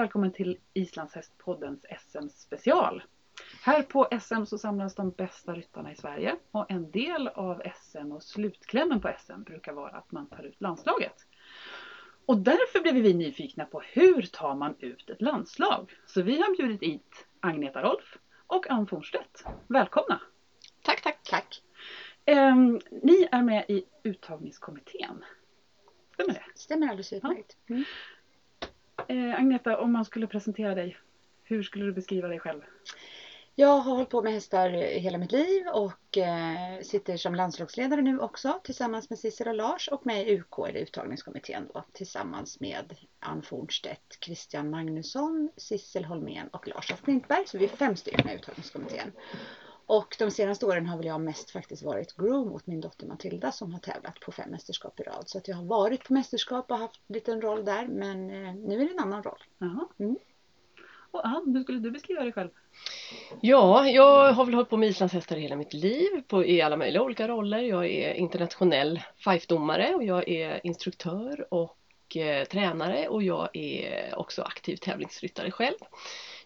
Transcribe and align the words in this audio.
välkommen 0.00 0.32
till 0.32 0.58
Islandshästpoddens 0.74 1.86
SM-special. 1.98 3.02
Här 3.62 3.82
på 3.82 4.08
SM 4.20 4.44
så 4.44 4.58
samlas 4.58 4.94
de 4.94 5.10
bästa 5.10 5.54
ryttarna 5.54 5.92
i 5.92 5.96
Sverige 5.96 6.36
och 6.50 6.70
en 6.70 6.90
del 6.90 7.28
av 7.28 7.62
SM 7.74 8.12
och 8.12 8.22
slutklämmen 8.22 9.00
på 9.00 9.10
SM 9.18 9.42
brukar 9.42 9.72
vara 9.72 9.90
att 9.90 10.12
man 10.12 10.26
tar 10.26 10.42
ut 10.42 10.60
landslaget. 10.60 11.26
Och 12.26 12.36
därför 12.36 12.80
blev 12.80 12.94
vi 12.94 13.14
nyfikna 13.14 13.64
på 13.64 13.80
hur 13.80 14.22
tar 14.22 14.54
man 14.54 14.74
ut 14.78 15.10
ett 15.10 15.22
landslag? 15.22 15.92
Så 16.06 16.22
vi 16.22 16.40
har 16.40 16.56
bjudit 16.56 16.82
hit 16.82 17.26
Agneta 17.40 17.82
Rolf 17.82 18.18
och 18.46 18.70
Ann 18.70 18.86
Fornstedt. 18.86 19.44
Välkomna! 19.66 20.20
Tack, 20.82 21.02
tack! 21.02 21.22
Tack! 21.30 21.62
Ehm, 22.24 22.80
ni 22.90 23.28
är 23.32 23.42
med 23.42 23.64
i 23.68 23.84
uttagningskommittén. 24.02 25.24
Stämmer 26.14 26.34
det? 26.34 26.44
Stämmer 26.54 26.88
alldeles 26.88 27.12
utmärkt. 27.12 27.56
Mm. 27.68 27.84
Eh, 29.10 29.34
Agneta, 29.34 29.78
om 29.78 29.92
man 29.92 30.04
skulle 30.04 30.26
presentera 30.26 30.74
dig, 30.74 30.96
hur 31.44 31.62
skulle 31.62 31.84
du 31.84 31.92
beskriva 31.92 32.28
dig 32.28 32.38
själv? 32.38 32.60
Jag 33.54 33.78
har 33.78 33.94
hållit 33.94 34.08
på 34.08 34.22
med 34.22 34.32
hästar 34.32 34.70
hela 34.70 35.18
mitt 35.18 35.32
liv 35.32 35.66
och 35.66 36.18
eh, 36.18 36.80
sitter 36.82 37.16
som 37.16 37.34
landslagsledare 37.34 38.02
nu 38.02 38.18
också 38.18 38.60
tillsammans 38.64 39.10
med 39.10 39.18
Sissel 39.18 39.48
och 39.48 39.54
Lars 39.54 39.88
och 39.88 40.06
med 40.06 40.28
i 40.28 40.40
UK 40.40 40.68
eller 40.68 40.80
uttagningskommittén 40.80 41.68
då 41.74 41.84
tillsammans 41.92 42.60
med 42.60 42.94
Ann 43.20 43.42
Fornstedt, 43.42 44.18
Christian 44.24 44.70
Magnusson, 44.70 45.50
Sissel 45.56 46.04
Holmén 46.04 46.48
och 46.48 46.68
Lars 46.68 46.92
af 46.92 47.02
Klintberg. 47.02 47.46
Så 47.46 47.58
vi 47.58 47.64
är 47.64 47.68
fem 47.68 47.96
stycken 47.96 48.28
i 48.28 48.34
uttagningskommittén. 48.34 49.12
Och 49.92 50.16
de 50.18 50.30
senaste 50.30 50.66
åren 50.66 50.86
har 50.86 50.96
väl 50.96 51.06
jag 51.06 51.20
mest 51.20 51.50
faktiskt 51.50 51.82
varit 51.82 52.16
groom 52.16 52.52
åt 52.52 52.66
min 52.66 52.80
dotter 52.80 53.06
Matilda 53.06 53.52
som 53.52 53.72
har 53.72 53.80
tävlat 53.80 54.20
på 54.20 54.32
fem 54.32 54.50
mästerskap 54.50 55.00
i 55.00 55.02
rad. 55.02 55.24
Så 55.26 55.38
att 55.38 55.48
jag 55.48 55.56
har 55.56 55.64
varit 55.64 56.04
på 56.04 56.12
mästerskap 56.12 56.70
och 56.70 56.78
haft 56.78 57.00
en 57.08 57.14
liten 57.14 57.40
roll 57.40 57.64
där 57.64 57.86
men 57.86 58.30
eh, 58.30 58.54
nu 58.54 58.74
är 58.74 58.84
det 58.84 58.92
en 58.92 58.98
annan 58.98 59.22
roll. 59.22 59.42
Mm. 59.60 60.16
Och 61.10 61.26
Ann, 61.26 61.54
hur 61.54 61.62
skulle 61.62 61.78
du 61.78 61.90
beskriva 61.90 62.22
dig 62.22 62.32
själv? 62.32 62.48
Ja, 63.40 63.88
jag 63.88 64.32
har 64.32 64.44
väl 64.44 64.54
hållit 64.54 64.70
på 64.70 64.76
med 64.76 64.88
islandshästar 64.88 65.36
hela 65.36 65.56
mitt 65.56 65.72
liv 65.72 66.22
på, 66.28 66.44
i 66.44 66.62
alla 66.62 66.76
möjliga 66.76 67.02
olika 67.02 67.28
roller. 67.28 67.58
Jag 67.58 67.86
är 67.86 68.14
internationell 68.14 69.00
fife-domare 69.16 69.94
och 69.94 70.04
jag 70.04 70.28
är 70.28 70.66
instruktör 70.66 71.54
och 71.54 72.16
eh, 72.16 72.44
tränare 72.44 73.08
och 73.08 73.22
jag 73.22 73.56
är 73.56 74.18
också 74.18 74.42
aktiv 74.42 74.76
tävlingsryttare 74.76 75.50
själv. 75.50 75.78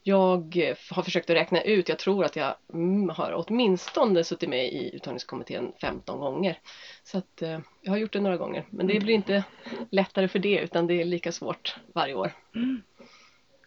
Jag 0.06 0.56
har 0.90 1.02
försökt 1.02 1.30
att 1.30 1.36
räkna 1.36 1.62
ut, 1.62 1.88
jag 1.88 1.98
tror 1.98 2.24
att 2.24 2.36
jag 2.36 2.54
mm, 2.72 3.08
har 3.08 3.44
åtminstone 3.46 4.24
suttit 4.24 4.48
med 4.48 4.72
i 4.72 4.94
uttagningskommittén 4.94 5.72
15 5.80 6.20
gånger. 6.20 6.58
Så 7.04 7.18
att 7.18 7.42
eh, 7.42 7.60
jag 7.80 7.92
har 7.92 7.96
gjort 7.96 8.12
det 8.12 8.20
några 8.20 8.36
gånger. 8.36 8.66
Men 8.70 8.86
det 8.86 9.00
blir 9.00 9.14
inte 9.14 9.44
lättare 9.90 10.28
för 10.28 10.38
det 10.38 10.58
utan 10.58 10.86
det 10.86 11.00
är 11.00 11.04
lika 11.04 11.32
svårt 11.32 11.76
varje 11.92 12.14
år. 12.14 12.32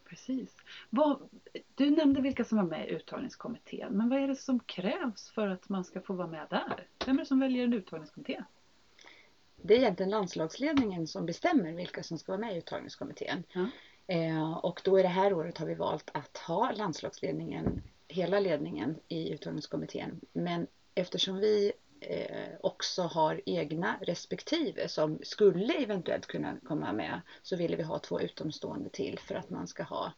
Precis. 0.09 0.55
Vad, 0.89 1.29
du 1.75 1.89
nämnde 1.89 2.21
vilka 2.21 2.43
som 2.43 2.57
var 2.57 2.65
med 2.65 2.87
i 2.87 2.91
uttagningskommittén. 2.91 3.93
Men 3.93 4.09
vad 4.09 4.19
är 4.19 4.27
det 4.27 4.35
som 4.35 4.59
krävs 4.59 5.29
för 5.29 5.47
att 5.47 5.69
man 5.69 5.83
ska 5.83 6.01
få 6.01 6.13
vara 6.13 6.27
med 6.27 6.47
där? 6.49 6.87
Vem 7.05 7.15
är 7.15 7.19
det 7.19 7.25
som 7.25 7.39
väljer 7.39 7.63
en 7.63 7.73
uttagningskommitté? 7.73 8.43
Det 9.61 9.73
är 9.73 9.77
egentligen 9.77 10.09
landslagsledningen 10.09 11.07
som 11.07 11.25
bestämmer 11.25 11.71
vilka 11.71 12.03
som 12.03 12.17
ska 12.17 12.31
vara 12.31 12.41
med 12.41 12.55
i 12.55 12.57
uttagningskommittén. 12.57 13.43
Ja. 13.53 13.65
Eh, 14.07 14.53
och 14.53 14.81
då 14.83 14.99
i 14.99 15.01
det 15.01 15.07
här 15.07 15.33
året 15.33 15.57
har 15.57 15.65
vi 15.65 15.75
valt 15.75 16.09
att 16.13 16.37
ha 16.37 16.71
landslagsledningen, 16.71 17.81
hela 18.07 18.39
ledningen 18.39 18.99
i 19.07 19.29
uttagningskommittén. 19.29 20.21
Men 20.33 20.67
eftersom 20.95 21.37
vi 21.37 21.71
eh, 21.99 22.55
också 22.59 23.01
har 23.01 23.41
egna 23.45 23.95
respektive 24.01 24.87
som 24.87 25.19
skulle 25.23 25.73
eventuellt 25.73 26.25
kunna 26.25 26.57
komma 26.63 26.93
med 26.93 27.21
så 27.41 27.55
ville 27.55 27.75
vi 27.75 27.83
ha 27.83 27.99
två 27.99 28.21
utomstående 28.21 28.89
till 28.89 29.19
för 29.19 29.35
att 29.35 29.49
man 29.49 29.67
ska 29.67 29.83
ha 29.83 30.13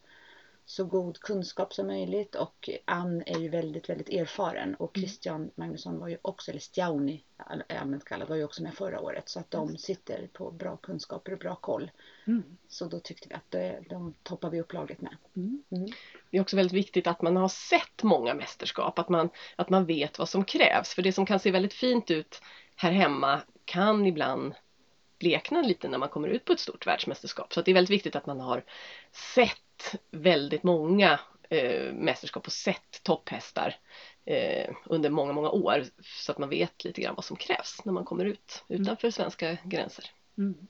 så 0.70 0.86
god 0.86 1.20
kunskap 1.20 1.74
som 1.74 1.88
möjligt 1.88 2.36
och 2.36 2.70
Ann 2.86 3.24
är 3.26 3.40
ju 3.40 3.50
väldigt, 3.50 3.90
väldigt 3.90 4.10
erfaren 4.10 4.76
och 4.76 4.92
Christian 4.96 5.52
Magnusson 5.56 6.00
var 6.00 6.08
ju 6.08 6.18
också, 6.22 6.52
eller 6.52 6.62
Stjauni 6.62 7.24
all- 7.38 7.64
allmänt 7.70 8.06
kallad, 8.06 8.30
var 8.30 8.36
ju 8.36 8.44
också 8.44 8.64
med 8.64 8.74
förra 8.74 9.00
året 9.00 9.30
så 9.30 9.40
att 9.40 9.52
de 9.52 9.78
sitter 9.78 10.28
på 10.34 10.52
bra 10.52 10.78
kunskaper 10.78 11.32
och 11.32 11.40
bra 11.40 11.56
koll. 11.56 11.92
Mm. 12.28 12.44
Så 12.68 12.88
då 12.88 13.00
tyckte 13.00 13.30
vi 13.30 13.36
att 13.36 13.52
det, 13.52 13.84
de 13.90 14.14
toppar 14.24 14.50
vi 14.50 14.62
upp 14.62 14.74
laget 14.74 15.02
med. 15.02 15.18
Mm. 15.36 15.64
Mm. 15.72 15.90
Det 16.30 16.38
är 16.38 16.42
också 16.42 16.56
väldigt 16.56 16.78
viktigt 16.78 17.08
att 17.08 17.22
man 17.22 17.36
har 17.36 17.48
sett 17.48 18.04
många 18.04 18.34
mästerskap, 18.34 19.00
att 19.00 19.10
man, 19.10 19.30
att 19.56 19.70
man 19.70 19.86
vet 19.86 20.20
vad 20.20 20.30
som 20.30 20.44
krävs. 20.44 20.94
För 20.94 21.02
det 21.02 21.12
som 21.12 21.26
kan 21.26 21.40
se 21.40 21.52
väldigt 21.52 21.74
fint 21.74 22.12
ut 22.12 22.42
här 22.76 22.92
hemma 22.92 23.42
kan 23.66 24.06
ibland 24.06 24.54
blekna 25.20 25.62
lite 25.62 25.88
när 25.88 25.98
man 25.98 26.10
kommer 26.10 26.28
ut 26.28 26.46
på 26.46 26.54
ett 26.54 26.60
stort 26.60 26.88
världsmästerskap. 26.88 27.54
Så 27.54 27.60
att 27.60 27.66
det 27.66 27.72
är 27.72 27.74
väldigt 27.74 27.94
viktigt 27.94 28.16
att 28.16 28.26
man 28.26 28.40
har 28.40 28.64
sett 29.36 29.62
väldigt 30.12 30.64
många 30.64 31.20
eh, 31.50 31.94
mästerskap 31.94 32.46
och 32.46 32.54
sett 32.54 33.04
topphästar 33.04 33.76
eh, 34.26 34.76
under 34.86 35.10
många, 35.10 35.34
många 35.34 35.50
år. 35.50 35.84
Så 36.02 36.32
att 36.32 36.38
man 36.38 36.50
vet 36.50 36.84
lite 36.84 37.02
grann 37.02 37.16
vad 37.16 37.26
som 37.26 37.38
krävs 37.38 37.82
när 37.86 37.94
man 37.94 38.06
kommer 38.06 38.26
ut 38.26 38.64
utanför 38.68 39.12
svenska 39.12 39.58
gränser. 39.64 40.06
Mm. 40.38 40.68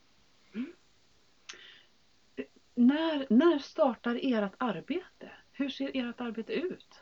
När, 2.76 3.28
när 3.30 3.60
startar 3.60 4.20
ert 4.24 4.54
arbete? 4.58 5.32
Hur 5.52 5.70
ser 5.70 5.92
ert 5.94 6.22
arbete 6.22 6.54
ut? 6.54 7.00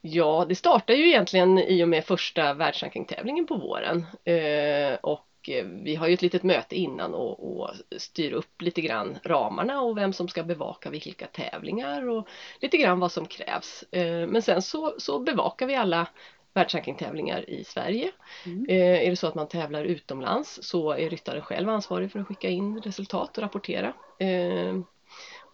Ja, 0.00 0.46
det 0.48 0.54
startar 0.54 0.94
ju 0.94 1.06
egentligen 1.06 1.58
i 1.58 1.84
och 1.84 1.88
med 1.88 2.04
första 2.04 2.54
världsrankingtävlingen 2.54 3.46
på 3.46 3.56
våren. 3.56 4.06
Eh, 4.24 4.94
och 4.94 5.25
eh, 5.48 5.64
vi 5.64 5.94
har 5.94 6.06
ju 6.06 6.14
ett 6.14 6.22
litet 6.22 6.42
möte 6.42 6.76
innan 6.76 7.14
och, 7.14 7.60
och 7.60 7.70
styr 7.96 8.32
upp 8.32 8.62
lite 8.62 8.80
grann 8.80 9.18
ramarna 9.22 9.80
och 9.80 9.98
vem 9.98 10.12
som 10.12 10.28
ska 10.28 10.42
bevaka 10.42 10.90
vilka 10.90 11.26
tävlingar 11.26 12.08
och 12.08 12.28
lite 12.60 12.76
grann 12.76 13.00
vad 13.00 13.12
som 13.12 13.26
krävs. 13.26 13.84
Eh, 13.90 14.26
men 14.26 14.42
sen 14.42 14.62
så, 14.62 14.94
så 14.98 15.18
bevakar 15.18 15.66
vi 15.66 15.74
alla 15.74 16.06
världsrankingtävlingar 16.54 17.50
i 17.50 17.64
Sverige. 17.64 18.10
Mm. 18.46 18.66
Eh, 18.68 19.06
är 19.06 19.10
det 19.10 19.16
så 19.16 19.26
att 19.26 19.34
man 19.34 19.48
tävlar 19.48 19.84
utomlands 19.84 20.58
så 20.62 20.92
är 20.92 21.10
ryttaren 21.10 21.42
själv 21.42 21.68
ansvarig 21.68 22.12
för 22.12 22.20
att 22.20 22.26
skicka 22.26 22.48
in 22.48 22.80
resultat 22.80 23.38
och 23.38 23.42
rapportera. 23.42 23.92
Eh, 24.18 24.80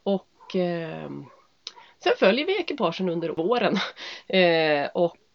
och 0.03 0.57
eh, 0.57 1.11
Sen 2.03 2.13
följer 2.19 2.47
vi 2.47 2.61
ekipagen 2.61 3.09
under 3.09 3.29
våren 3.29 3.77
eh, 4.29 4.91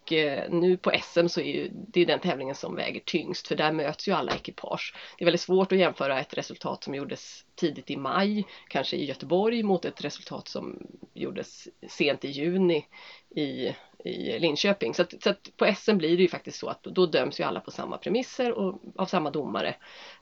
och 0.08 0.14
eh, 0.14 0.50
nu 0.50 0.78
på 0.78 0.92
SM 1.04 1.28
så 1.28 1.42
är 1.42 1.52
ju, 1.56 1.70
det 1.74 2.02
är 2.02 2.06
den 2.06 2.20
tävlingen 2.20 2.56
som 2.56 2.76
väger 2.76 3.02
tyngst 3.06 3.48
för 3.48 3.56
där 3.56 3.72
möts 3.72 4.08
ju 4.08 4.12
alla 4.12 4.36
ekipage. 4.36 4.94
Det 5.18 5.24
är 5.24 5.26
väldigt 5.26 5.42
svårt 5.42 5.72
att 5.72 5.78
jämföra 5.78 6.20
ett 6.20 6.38
resultat 6.38 6.84
som 6.84 6.96
gjordes 6.96 7.46
tidigt 7.56 7.92
i 7.92 7.98
maj, 7.98 8.46
kanske 8.68 8.96
i 8.96 9.06
Göteborg, 9.06 9.64
mot 9.64 9.86
ett 9.86 10.04
resultat 10.04 10.48
som 10.48 10.88
gjordes 11.14 11.68
sent 11.88 12.26
i 12.26 12.28
juni 12.28 12.86
i, 13.30 13.76
i 14.04 14.40
Linköping. 14.40 14.94
Så, 14.94 15.02
att, 15.02 15.24
så 15.24 15.30
att 15.30 15.58
på 15.58 15.74
SM 15.76 15.98
blir 15.98 16.18
det 16.18 16.24
ju 16.24 16.30
faktiskt 16.30 16.60
så 16.60 16.68
att 16.68 16.84
då 16.84 17.06
döms 17.06 17.40
ju 17.40 17.44
alla 17.44 17.60
på 17.60 17.72
samma 17.72 17.98
premisser 17.98 18.52
och 18.52 18.82
av 18.96 19.06
samma 19.06 19.30
domare. 19.32 19.76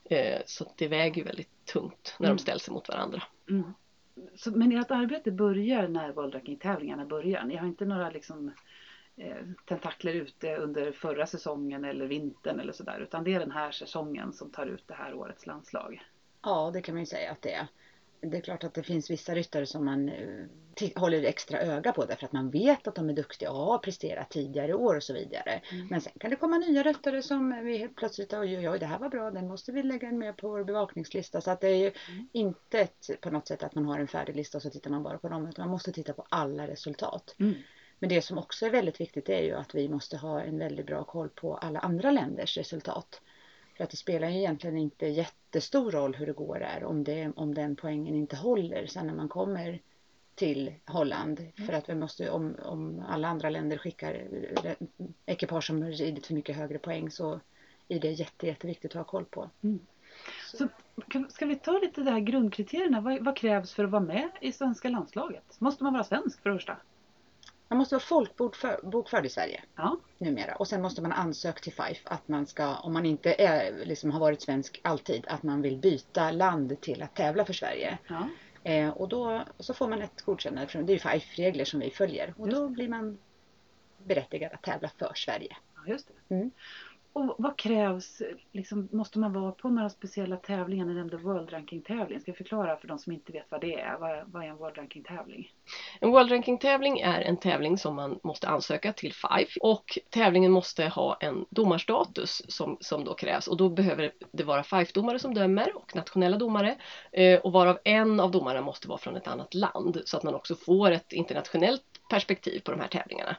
Eh, 0.09 0.41
så 0.45 0.71
det 0.77 0.87
väger 0.87 1.15
ju 1.15 1.23
väldigt 1.23 1.65
tungt 1.65 2.15
när 2.19 2.27
Mm. 2.27 2.37
de 2.37 2.41
ställs 2.41 2.69
mot 2.69 2.89
varandra. 2.89 3.23
Mm. 3.49 3.73
Så, 4.35 4.51
men 4.51 4.71
ert 4.71 4.91
arbete 4.91 5.31
börjar 5.31 5.87
när 5.87 6.11
World 6.11 6.33
Ranking-tävlingarna 6.33 7.05
börjar? 7.05 7.43
Ni 7.43 7.55
har 7.55 7.67
inte 7.67 7.85
några 7.85 8.09
liksom, 8.09 8.51
tentakler 9.65 10.13
ute 10.13 10.55
under 10.55 10.91
förra 10.91 11.25
säsongen 11.25 11.85
eller 11.85 12.07
vintern 12.07 12.59
eller 12.59 12.73
sådär 12.73 12.99
utan 12.99 13.23
det 13.23 13.33
är 13.33 13.39
den 13.39 13.51
här 13.51 13.71
säsongen 13.71 14.33
som 14.33 14.51
tar 14.51 14.65
ut 14.65 14.83
det 14.87 14.93
här 14.93 15.13
årets 15.13 15.47
landslag? 15.47 16.03
Ja, 16.41 16.71
det 16.73 16.81
kan 16.81 16.95
man 16.95 17.01
ju 17.01 17.05
säga 17.05 17.31
att 17.31 17.41
det 17.41 17.53
är. 17.53 17.67
Det 18.21 18.37
är 18.37 18.41
klart 18.41 18.63
att 18.63 18.73
det 18.73 18.83
finns 18.83 19.09
vissa 19.09 19.35
ryttare 19.35 19.65
som 19.65 19.85
man 19.85 20.09
eh, 20.09 20.45
håller 20.95 21.23
extra 21.23 21.59
öga 21.59 21.91
på 21.91 22.05
därför 22.05 22.25
att 22.25 22.31
man 22.31 22.49
vet 22.49 22.87
att 22.87 22.95
de 22.95 23.09
är 23.09 23.13
duktiga 23.13 23.51
och 23.51 23.57
har 23.57 23.77
presterat 23.77 24.29
tidigare 24.29 24.73
år 24.73 24.95
och 24.95 25.03
så 25.03 25.13
vidare. 25.13 25.61
Mm. 25.71 25.87
Men 25.87 26.01
sen 26.01 26.13
kan 26.19 26.29
det 26.29 26.35
komma 26.35 26.57
nya 26.57 26.83
ryttare 26.83 27.21
som 27.21 27.63
vi 27.63 27.77
helt 27.77 27.95
plötsligt, 27.95 28.33
oj 28.33 28.69
oj 28.69 28.79
det 28.79 28.85
här 28.85 28.99
var 28.99 29.09
bra, 29.09 29.31
den 29.31 29.47
måste 29.47 29.71
vi 29.71 29.83
lägga 29.83 30.11
med 30.11 30.37
på 30.37 30.49
vår 30.49 30.63
bevakningslista. 30.63 31.41
Så 31.41 31.51
att 31.51 31.61
det 31.61 31.67
är 31.67 31.75
ju 31.77 31.91
Mm. 32.09 32.27
inte 32.31 32.79
ett, 32.79 33.21
på 33.21 33.29
något 33.29 33.47
sätt 33.47 33.63
att 33.63 33.75
man 33.75 33.85
har 33.85 33.99
en 33.99 34.07
färdig 34.07 34.35
lista 34.35 34.57
och 34.57 34.61
så 34.61 34.69
tittar 34.69 34.89
man 34.89 35.03
bara 35.03 35.17
på 35.17 35.29
dem 35.29 35.47
utan 35.47 35.63
man 35.63 35.71
måste 35.71 35.91
titta 35.91 36.13
på 36.13 36.25
alla 36.29 36.67
resultat. 36.67 37.35
Mm. 37.39 37.53
Men 38.05 38.09
det 38.09 38.21
som 38.21 38.37
också 38.37 38.65
är 38.65 38.69
väldigt 38.69 39.01
viktigt 39.01 39.29
är 39.29 39.41
ju 39.41 39.53
att 39.53 39.75
vi 39.75 39.89
måste 39.89 40.17
ha 40.17 40.41
en 40.41 40.57
väldigt 40.57 40.85
bra 40.85 41.03
koll 41.03 41.29
på 41.29 41.57
alla 41.57 41.79
andra 41.79 42.11
länders 42.11 42.57
resultat. 42.57 43.21
För 43.77 43.83
att 43.83 43.89
det 43.89 43.97
spelar 43.97 44.29
ju 44.29 44.37
egentligen 44.37 44.77
inte 44.77 45.07
jättestor 45.07 45.91
roll 45.91 46.15
hur 46.15 46.25
det 46.25 46.33
går 46.33 46.59
där 46.59 46.83
om, 46.83 47.03
det, 47.03 47.31
om 47.35 47.53
den 47.53 47.75
poängen 47.75 48.15
inte 48.15 48.35
håller 48.35 48.87
sen 48.87 49.07
när 49.07 49.13
man 49.13 49.29
kommer 49.29 49.79
till 50.35 50.73
Holland. 50.85 51.51
För 51.65 51.73
att 51.73 51.89
vi 51.89 51.95
måste, 51.95 52.29
om, 52.29 52.55
om 52.65 53.03
alla 53.07 53.27
andra 53.27 53.49
länder 53.49 53.77
skickar 53.77 54.27
ekipage 55.25 55.67
som 55.67 55.83
ridit 55.83 56.27
för 56.27 56.33
mycket 56.33 56.55
högre 56.55 56.79
poäng 56.79 57.11
så 57.11 57.39
är 57.87 57.99
det 57.99 58.11
jätte, 58.11 58.47
jätteviktigt 58.47 58.91
att 58.91 58.97
ha 58.97 59.03
koll 59.03 59.25
på. 59.25 59.49
Mm. 59.63 59.79
Så 60.53 60.67
kan- 61.07 61.29
ska 61.29 61.45
vi 61.45 61.55
ta 61.55 61.79
lite 61.79 62.01
de 62.01 62.11
här 62.11 62.19
grundkriterierna? 62.19 63.01
Vad, 63.01 63.23
vad 63.25 63.37
krävs 63.37 63.73
för 63.73 63.83
att 63.83 63.91
vara 63.91 64.03
med 64.03 64.29
i 64.41 64.51
svenska 64.51 64.89
landslaget? 64.89 65.59
Måste 65.59 65.83
man 65.83 65.93
vara 65.93 66.03
svensk 66.03 66.41
för 66.41 66.49
det 66.49 66.55
första? 66.55 66.77
Man 67.67 67.77
måste 67.77 67.95
vara 67.95 68.03
folkbokförd 68.03 69.25
i 69.25 69.29
Sverige 69.29 69.63
Ja. 69.75 69.97
numera 70.17 70.55
och 70.55 70.67
sen 70.67 70.81
måste 70.81 71.01
man 71.01 71.11
ansöka 71.11 71.59
till 71.59 71.73
Fife 71.73 72.09
att 72.09 72.27
man 72.27 72.45
ska, 72.45 72.75
om 72.75 72.93
man 72.93 73.05
inte 73.05 73.33
är, 73.33 73.85
liksom 73.85 74.11
har 74.11 74.19
varit 74.19 74.41
svensk 74.41 74.79
alltid, 74.83 75.25
att 75.27 75.43
man 75.43 75.61
vill 75.61 75.77
byta 75.77 76.31
land 76.31 76.81
till 76.81 77.01
att 77.01 77.15
tävla 77.15 77.45
för 77.45 77.53
Sverige. 77.53 77.97
ja. 78.07 78.29
Eh, 78.63 78.89
och 78.89 79.09
då 79.09 79.43
så 79.59 79.73
får 79.73 79.87
man 79.87 80.01
ett 80.01 80.21
godkännande, 80.21 80.67
från, 80.67 80.85
det 80.85 80.91
är 80.91 80.93
ju 80.93 80.99
FIFE-regler 81.19 81.65
som 81.65 81.79
vi 81.79 81.91
följer 81.91 82.33
och 82.37 82.47
Just 82.47 82.57
då 82.57 82.69
blir 82.69 82.87
man 82.87 83.17
berättigad 83.97 84.53
att 84.53 84.61
tävla 84.61 84.89
för 84.97 85.11
Sverige. 85.15 85.57
Ja, 85.75 85.81
just 85.91 86.07
det. 86.07 86.35
Mm. 86.35 86.51
Och 87.15 87.35
vad 87.37 87.57
krävs? 87.57 88.21
Liksom, 88.51 88.89
måste 88.91 89.19
man 89.19 89.33
vara 89.33 89.51
på 89.51 89.69
några 89.69 89.89
speciella 89.89 90.37
tävlingar? 90.37 90.85
Ni 90.85 90.93
nämnde 90.93 91.17
World 91.17 91.53
Ranking 91.53 91.81
tävling. 91.81 92.19
Ska 92.19 92.31
jag 92.31 92.37
förklara 92.37 92.77
för 92.77 92.87
de 92.87 92.99
som 92.99 93.13
inte 93.13 93.31
vet 93.31 93.45
vad 93.49 93.61
det 93.61 93.79
är? 93.79 93.97
Vad, 93.97 94.31
vad 94.31 94.43
är 94.43 94.47
en 94.47 94.57
World 94.57 94.77
Ranking 94.77 95.03
tävling? 95.03 95.51
En 95.99 96.11
World 96.11 96.31
Ranking 96.31 96.57
tävling 96.57 96.99
är 96.99 97.21
en 97.21 97.37
tävling 97.37 97.77
som 97.77 97.95
man 97.95 98.19
måste 98.23 98.47
ansöka 98.47 98.93
till 98.93 99.13
FIFE 99.13 99.59
och 99.61 99.97
tävlingen 100.09 100.51
måste 100.51 100.85
ha 100.85 101.17
en 101.19 101.45
domarstatus 101.49 102.41
som, 102.47 102.77
som 102.79 103.03
då 103.03 103.13
krävs 103.13 103.47
och 103.47 103.57
då 103.57 103.69
behöver 103.69 104.11
det 104.31 104.43
vara 104.43 104.63
FIFE-domare 104.63 105.19
som 105.19 105.33
dömer 105.33 105.77
och 105.77 105.95
nationella 105.95 106.37
domare 106.37 106.77
eh, 107.11 107.39
och 107.39 107.51
varav 107.51 107.79
en 107.83 108.19
av 108.19 108.31
domarna 108.31 108.61
måste 108.61 108.87
vara 108.87 108.99
från 108.99 109.15
ett 109.15 109.27
annat 109.27 109.53
land 109.53 110.01
så 110.05 110.17
att 110.17 110.23
man 110.23 110.35
också 110.35 110.55
får 110.55 110.91
ett 110.91 111.13
internationellt 111.13 111.94
perspektiv 112.09 112.59
på 112.59 112.71
de 112.71 112.79
här 112.79 112.87
tävlingarna. 112.87 113.35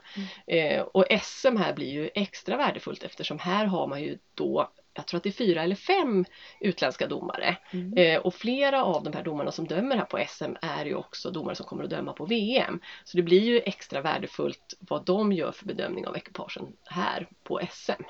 Eh, 0.47 0.81
och 0.81 1.05
SM 1.23 1.57
här 1.57 1.75
blir 1.75 1.93
ju 1.93 2.11
extra 2.15 2.57
värdefullt 2.57 3.03
eftersom 3.03 3.39
här 3.39 3.67
har 3.67 3.87
man 3.87 4.03
ju 4.03 4.19
då 4.35 4.71
jag 4.97 5.07
tror 5.07 5.19
att 5.19 5.23
det 5.23 5.29
är 5.29 5.33
fyra 5.33 5.63
eller 5.63 5.75
fem 5.75 6.25
utländska 6.61 7.07
domare. 7.07 7.57
Mm. 7.71 7.93
Eh, 7.97 8.21
och 8.21 8.35
flera 8.35 8.85
av 8.85 9.05
de 9.05 9.13
här 9.13 9.23
domarna 9.23 9.53
som 9.53 9.67
dömer 9.67 9.97
här 9.97 10.05
på 10.05 10.25
SM 10.29 10.53
är 10.63 10.85
ju 10.85 10.95
också 10.95 11.31
domare 11.31 11.55
som 11.55 11.67
kommer 11.67 11.85
att 11.85 11.91
döma 11.91 12.13
på 12.13 12.27
VM. 12.27 12.81
Så 13.05 13.17
det 13.17 13.23
blir 13.23 13.41
ju 13.41 13.61
extra 13.61 14.01
värdefullt 14.01 14.75
vad 14.81 15.05
de 15.05 15.33
gör 15.33 15.53
för 15.53 15.67
bedömning 15.67 16.07
av 16.07 16.17
ekipagen 16.17 16.73
här 16.85 17.29
på 17.43 17.61
SM. 17.71 18.03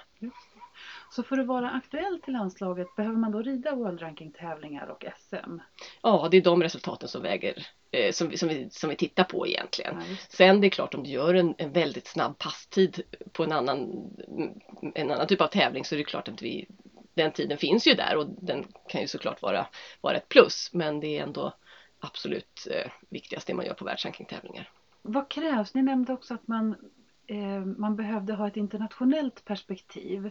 Så 1.17 1.23
för 1.23 1.39
att 1.39 1.47
vara 1.47 1.71
aktuell 1.71 2.21
till 2.25 2.33
landslaget 2.33 2.97
behöver 2.97 3.17
man 3.17 3.33
då 3.33 3.43
rida 3.43 3.75
World 3.75 4.03
Ranking 4.03 4.33
tävlingar 4.33 4.87
och 4.87 5.05
SM? 5.19 5.59
Ja, 6.03 6.29
det 6.31 6.37
är 6.37 6.43
de 6.43 6.63
resultaten 6.63 7.09
som 7.09 7.23
väger, 7.23 7.67
eh, 7.91 8.13
som, 8.13 8.29
vi, 8.29 8.39
som, 8.39 8.49
vi, 8.49 8.69
som 8.71 8.91
vi 8.91 8.97
tittar 8.97 9.25
på 9.25 9.47
egentligen. 9.47 9.95
Ja. 9.99 10.17
Sen 10.29 10.61
det 10.61 10.67
är 10.67 10.71
klart 10.71 10.95
om 10.95 11.03
du 11.03 11.11
gör 11.11 11.35
en, 11.35 11.55
en 11.59 11.73
väldigt 11.73 12.07
snabb 12.07 12.39
passtid 12.39 13.03
på 13.33 13.45
en 13.45 13.53
annan, 13.53 14.11
en 14.95 15.11
annan 15.11 15.27
typ 15.27 15.41
av 15.41 15.47
tävling 15.47 15.85
så 15.85 15.95
är 15.95 15.97
det 15.97 16.05
klart 16.05 16.29
att 16.29 16.43
vi, 16.43 16.69
den 17.15 17.33
tiden 17.33 17.59
finns 17.59 17.87
ju 17.87 17.95
där 17.95 18.17
och 18.17 18.27
den 18.29 18.65
kan 18.89 19.01
ju 19.01 19.07
såklart 19.07 19.43
vara, 19.43 19.67
vara 20.01 20.17
ett 20.17 20.29
plus 20.29 20.71
men 20.73 21.01
det 21.01 21.19
är 21.19 21.23
ändå 21.23 21.53
absolut 22.01 22.69
eh, 22.71 22.93
viktigast 23.09 23.47
det 23.47 23.55
man 23.55 23.67
gör 23.67 23.75
på 23.75 23.85
världsrankingtävlingar. 23.85 24.71
Vad 25.03 25.29
krävs? 25.31 25.75
Ni 25.75 25.83
nämnde 25.83 26.13
också 26.13 26.35
att 26.35 26.49
man, 26.49 26.77
eh, 27.27 27.65
man 27.65 27.97
behövde 27.97 28.33
ha 28.33 28.49
ett 28.49 28.57
internationellt 28.57 29.45
perspektiv. 29.45 30.31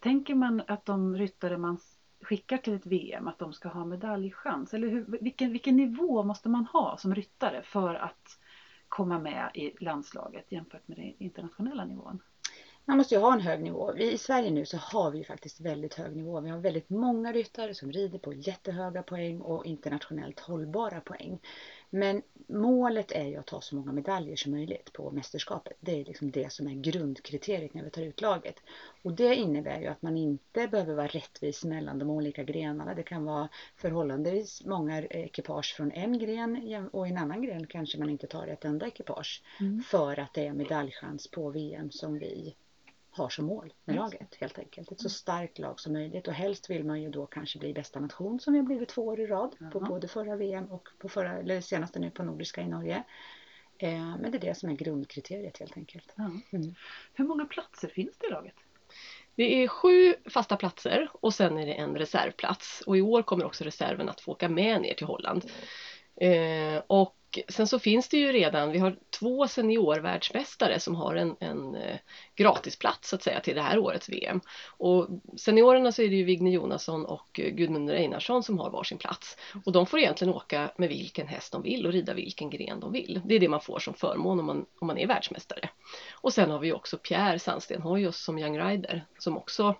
Tänker 0.00 0.34
man 0.34 0.62
att 0.66 0.84
de 0.86 1.16
ryttare 1.16 1.58
man 1.58 1.78
skickar 2.20 2.58
till 2.58 2.74
ett 2.74 2.86
VM 2.86 3.28
att 3.28 3.38
de 3.38 3.52
ska 3.52 3.68
ha 3.68 3.84
medaljchans? 3.84 4.74
Eller 4.74 4.88
hur, 4.88 5.18
vilken, 5.20 5.52
vilken 5.52 5.76
nivå 5.76 6.22
måste 6.22 6.48
man 6.48 6.66
ha 6.66 6.96
som 6.96 7.14
ryttare 7.14 7.62
för 7.62 7.94
att 7.94 8.38
komma 8.88 9.18
med 9.18 9.50
i 9.54 9.84
landslaget 9.84 10.52
jämfört 10.52 10.88
med 10.88 10.98
den 10.98 11.14
internationella 11.18 11.84
nivån? 11.84 12.22
Man 12.88 12.96
måste 12.96 13.14
ju 13.14 13.20
ha 13.20 13.32
en 13.32 13.40
hög 13.40 13.62
nivå. 13.62 13.92
Vi, 13.96 14.12
I 14.12 14.18
Sverige 14.18 14.50
nu 14.50 14.66
så 14.66 14.76
har 14.76 15.10
vi 15.10 15.18
ju 15.18 15.24
faktiskt 15.24 15.60
väldigt 15.60 15.94
hög 15.94 16.16
nivå. 16.16 16.40
Vi 16.40 16.50
har 16.50 16.58
väldigt 16.58 16.90
många 16.90 17.32
ryttare 17.32 17.74
som 17.74 17.92
rider 17.92 18.18
på 18.18 18.32
jättehöga 18.32 19.02
poäng 19.02 19.40
och 19.40 19.66
internationellt 19.66 20.40
hållbara 20.40 21.00
poäng. 21.00 21.38
Men 21.90 22.22
målet 22.48 23.12
är 23.12 23.24
ju 23.24 23.36
att 23.36 23.46
ta 23.46 23.60
så 23.60 23.76
många 23.76 23.92
medaljer 23.92 24.36
som 24.36 24.52
möjligt 24.52 24.92
på 24.92 25.10
mästerskapet. 25.10 25.76
Det 25.80 26.00
är 26.00 26.04
liksom 26.04 26.30
det 26.30 26.52
som 26.52 26.66
är 26.66 26.74
grundkriteriet 26.74 27.74
när 27.74 27.84
vi 27.84 27.90
tar 27.90 28.02
ut 28.02 28.20
laget. 28.20 28.56
Och 29.02 29.12
det 29.12 29.34
innebär 29.34 29.80
ju 29.80 29.86
att 29.86 30.02
man 30.02 30.16
inte 30.16 30.68
behöver 30.68 30.94
vara 30.94 31.06
rättvis 31.06 31.64
mellan 31.64 31.98
de 31.98 32.10
olika 32.10 32.44
grenarna. 32.44 32.94
Det 32.94 33.02
kan 33.02 33.24
vara 33.24 33.48
förhållandevis 33.76 34.64
många 34.64 35.02
ekipage 35.02 35.74
från 35.76 35.92
en 35.92 36.18
gren 36.18 36.88
och 36.92 37.06
i 37.06 37.10
en 37.10 37.18
annan 37.18 37.42
gren 37.42 37.66
kanske 37.66 37.98
man 37.98 38.10
inte 38.10 38.26
tar 38.26 38.46
ett 38.46 38.64
enda 38.64 38.86
ekipage. 38.86 39.42
Mm. 39.60 39.82
För 39.82 40.20
att 40.20 40.34
det 40.34 40.46
är 40.46 40.52
medaljchans 40.52 41.30
på 41.30 41.50
VM 41.50 41.90
som 41.90 42.18
vi 42.18 42.54
har 43.16 43.28
som 43.28 43.46
mål 43.46 43.72
med 43.84 43.96
Just. 43.96 44.14
laget 44.14 44.36
helt 44.40 44.58
enkelt. 44.58 44.92
Ett 44.92 45.00
så 45.00 45.10
starkt 45.10 45.58
lag 45.58 45.80
som 45.80 45.92
möjligt 45.92 46.28
och 46.28 46.34
helst 46.34 46.70
vill 46.70 46.84
man 46.84 47.02
ju 47.02 47.10
då 47.10 47.26
kanske 47.26 47.58
bli 47.58 47.72
bästa 47.72 48.00
nation 48.00 48.40
som 48.40 48.52
vi 48.52 48.58
har 48.58 48.66
blivit 48.66 48.88
två 48.88 49.06
år 49.06 49.20
i 49.20 49.26
rad 49.26 49.56
på 49.72 49.80
både 49.80 50.08
förra 50.08 50.36
VM 50.36 50.64
och 50.64 50.88
på 50.98 51.08
förra, 51.08 51.38
eller 51.38 51.60
senaste 51.60 51.98
nu 51.98 52.10
på 52.10 52.22
Nordiska 52.22 52.60
i 52.60 52.68
Norge. 52.68 53.04
Eh, 53.78 54.16
men 54.18 54.30
det 54.30 54.38
är 54.38 54.40
det 54.40 54.54
som 54.54 54.70
är 54.70 54.74
grundkriteriet 54.74 55.58
helt 55.58 55.76
enkelt. 55.76 56.14
Mm. 56.18 56.74
Hur 57.14 57.24
många 57.24 57.44
platser 57.44 57.88
finns 57.88 58.18
det 58.18 58.26
i 58.26 58.30
laget? 58.30 58.54
Det 59.34 59.62
är 59.62 59.68
sju 59.68 60.14
fasta 60.30 60.56
platser 60.56 61.08
och 61.12 61.34
sen 61.34 61.58
är 61.58 61.66
det 61.66 61.72
en 61.72 61.96
reservplats 61.96 62.82
och 62.86 62.96
i 62.96 63.00
år 63.00 63.22
kommer 63.22 63.44
också 63.44 63.64
reserven 63.64 64.08
att 64.08 64.20
få 64.20 64.32
åka 64.32 64.48
med 64.48 64.82
ner 64.82 64.94
till 64.94 65.06
Holland. 65.06 65.50
Eh, 66.20 66.82
och 66.86 67.16
sen 67.48 67.66
så 67.66 67.78
finns 67.78 68.08
det 68.08 68.16
ju 68.16 68.32
redan, 68.32 68.72
vi 68.72 68.78
har 68.78 68.96
två 69.18 69.48
seniorvärldsmästare 69.48 70.80
som 70.80 70.94
har 70.94 71.14
en, 71.14 71.36
en 71.40 71.74
eh, 71.74 71.96
gratisplats 72.36 73.08
så 73.08 73.16
att 73.16 73.22
säga 73.22 73.40
till 73.40 73.54
det 73.54 73.62
här 73.62 73.78
årets 73.78 74.08
VM. 74.08 74.40
Och 74.68 75.08
seniorerna 75.36 75.92
så 75.92 76.02
är 76.02 76.08
det 76.08 76.16
ju 76.16 76.24
Vigne 76.24 76.50
Jonasson 76.50 77.04
och 77.04 77.28
Gudmund 77.32 77.90
Einarsson 77.90 78.42
som 78.42 78.58
har 78.58 78.70
varsin 78.70 78.98
plats. 78.98 79.36
Och 79.64 79.72
de 79.72 79.86
får 79.86 79.98
egentligen 79.98 80.34
åka 80.34 80.70
med 80.76 80.88
vilken 80.88 81.26
häst 81.26 81.52
de 81.52 81.62
vill 81.62 81.86
och 81.86 81.92
rida 81.92 82.14
vilken 82.14 82.50
gren 82.50 82.80
de 82.80 82.92
vill. 82.92 83.20
Det 83.24 83.34
är 83.34 83.40
det 83.40 83.48
man 83.48 83.60
får 83.60 83.78
som 83.78 83.94
förmån 83.94 84.40
om 84.40 84.46
man, 84.46 84.66
om 84.80 84.86
man 84.86 84.98
är 84.98 85.06
världsmästare. 85.06 85.68
Och 86.14 86.32
sen 86.32 86.50
har 86.50 86.58
vi 86.58 86.72
också 86.72 86.98
Pierre 86.98 87.38
Sandsten 87.38 87.82
Hoyos 87.82 88.24
som 88.24 88.38
Young 88.38 88.58
Rider 88.58 89.04
som 89.18 89.36
också 89.36 89.74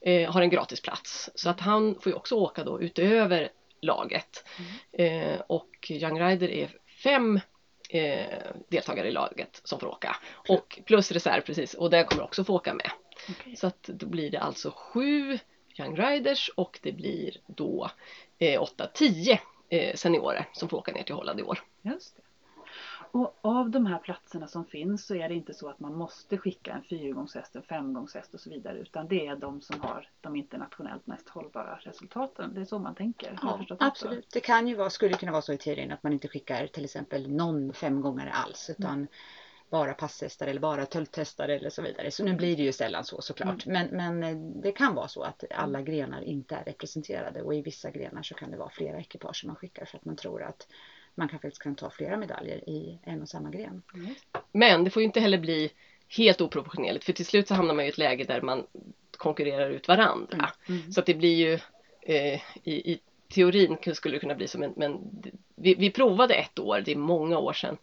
eh, 0.00 0.32
har 0.32 0.42
en 0.42 0.50
gratisplats. 0.50 1.30
Så 1.34 1.50
att 1.50 1.60
han 1.60 1.94
får 1.94 2.12
ju 2.12 2.16
också 2.16 2.34
åka 2.34 2.64
då 2.64 2.80
utöver 2.80 3.50
laget. 3.80 4.44
Eh, 4.92 5.40
och 5.46 5.90
Young 5.90 6.20
Rider 6.20 6.50
är 6.50 6.76
fem 7.02 7.40
eh, 7.90 8.38
deltagare 8.68 9.08
i 9.08 9.12
laget 9.12 9.60
som 9.64 9.80
får 9.80 9.86
åka. 9.86 10.16
Och 10.48 10.80
plus 10.84 11.12
reserv 11.12 11.40
precis 11.40 11.74
och 11.74 11.90
den 11.90 12.04
kommer 12.04 12.22
också 12.22 12.44
få 12.44 12.54
åka 12.54 12.74
med. 12.74 12.90
Okej. 13.30 13.56
Så 13.56 13.66
att 13.66 13.82
då 13.82 14.06
blir 14.06 14.30
det 14.30 14.40
alltså 14.40 14.72
sju 14.76 15.38
Young 15.78 15.96
Riders 15.96 16.50
och 16.54 16.78
det 16.82 16.92
blir 16.92 17.36
då 17.46 17.90
eh, 18.38 18.62
8-10 18.62 19.38
eh, 19.68 19.94
seniorer 19.94 20.48
som 20.52 20.68
får 20.68 20.78
åka 20.78 20.92
ner 20.92 21.02
till 21.02 21.14
Holland 21.14 21.40
i 21.40 21.42
år. 21.42 21.62
Just 21.82 22.16
det. 22.16 22.22
Och 23.10 23.38
av 23.40 23.70
de 23.70 23.86
här 23.86 23.98
platserna 23.98 24.48
som 24.48 24.64
finns 24.64 25.06
så 25.06 25.14
är 25.14 25.28
det 25.28 25.34
inte 25.34 25.54
så 25.54 25.68
att 25.68 25.80
man 25.80 25.94
måste 25.94 26.38
skicka 26.38 26.72
en 26.72 26.82
fyrgångshäst, 26.82 27.56
en 27.56 27.62
femgångshäst 27.62 28.34
och 28.34 28.40
så 28.40 28.50
vidare 28.50 28.78
utan 28.78 29.08
det 29.08 29.26
är 29.26 29.36
de 29.36 29.60
som 29.60 29.80
har 29.80 30.08
de 30.20 30.36
internationellt 30.36 31.06
mest 31.06 31.28
hållbara 31.28 31.78
resultaten. 31.82 32.54
Det 32.54 32.60
är 32.60 32.64
så 32.64 32.78
man 32.78 32.94
tänker. 32.94 33.38
Ja, 33.42 33.60
absolut. 33.78 34.30
Det 34.32 34.40
kan 34.40 34.68
ju 34.68 34.74
vara, 34.74 34.90
skulle 34.90 35.14
kunna 35.14 35.32
vara 35.32 35.42
så 35.42 35.52
i 35.52 35.58
teorin 35.58 35.92
att 35.92 36.02
man 36.02 36.12
inte 36.12 36.28
skickar 36.28 36.66
till 36.66 36.84
exempel 36.84 37.30
någon 37.30 37.72
femgångare 37.72 38.32
alls 38.32 38.70
utan 38.78 39.06
bara 39.70 39.94
passhästar 39.94 40.46
eller 40.46 40.60
bara 40.60 40.86
tölthästar 40.86 41.48
eller 41.48 41.70
så 41.70 41.82
vidare. 41.82 42.10
Så 42.10 42.24
nu 42.24 42.34
blir 42.34 42.56
det 42.56 42.62
ju 42.62 42.72
sällan 42.72 43.04
så 43.04 43.20
såklart. 43.20 43.66
Men, 43.66 43.86
men 43.86 44.22
eh, 44.22 44.36
det 44.62 44.72
kan 44.72 44.94
vara 44.94 45.08
så 45.08 45.22
att 45.22 45.44
alla 45.50 45.82
grenar 45.82 46.22
inte 46.22 46.54
är 46.54 46.64
representerade 46.64 47.42
och 47.42 47.54
i 47.54 47.62
vissa 47.62 47.90
grenar 47.90 48.22
så 48.22 48.34
kan 48.34 48.50
det 48.50 48.56
vara 48.56 48.70
flera 48.70 49.00
ekipage 49.00 49.36
som 49.36 49.46
man 49.46 49.56
skickar 49.56 49.84
för 49.84 49.98
att 49.98 50.04
man 50.04 50.16
tror 50.16 50.42
att 50.42 50.66
man 51.18 51.28
kan 51.28 51.38
faktiskt 51.38 51.62
kan 51.62 51.74
ta 51.74 51.90
flera 51.90 52.16
medaljer 52.16 52.68
i 52.68 52.98
en 53.04 53.22
och 53.22 53.28
samma 53.28 53.50
gren. 53.50 53.82
Mm. 53.94 54.14
Men 54.52 54.84
det 54.84 54.90
får 54.90 55.02
ju 55.02 55.06
inte 55.06 55.20
heller 55.20 55.38
bli 55.38 55.70
helt 56.08 56.40
oproportionerligt 56.40 57.04
för 57.04 57.12
till 57.12 57.26
slut 57.26 57.48
så 57.48 57.54
hamnar 57.54 57.74
man 57.74 57.84
i 57.84 57.88
ett 57.88 57.98
läge 57.98 58.24
där 58.24 58.40
man 58.40 58.66
konkurrerar 59.16 59.70
ut 59.70 59.88
varandra. 59.88 60.50
Mm. 60.68 60.92
Så 60.92 61.00
att 61.00 61.06
det 61.06 61.14
blir 61.14 61.36
ju 61.36 61.52
eh, 62.02 62.40
i, 62.62 62.92
i 62.92 63.00
teorin 63.34 63.94
skulle 63.94 64.16
det 64.16 64.20
kunna 64.20 64.34
bli 64.34 64.48
som 64.48 64.62
en, 64.62 64.72
men 64.76 65.22
vi, 65.56 65.74
vi 65.74 65.90
provade 65.90 66.34
ett 66.34 66.58
år, 66.58 66.80
det 66.84 66.92
är 66.92 66.96
många 66.96 67.38
år 67.38 67.52
sedan, 67.52 67.76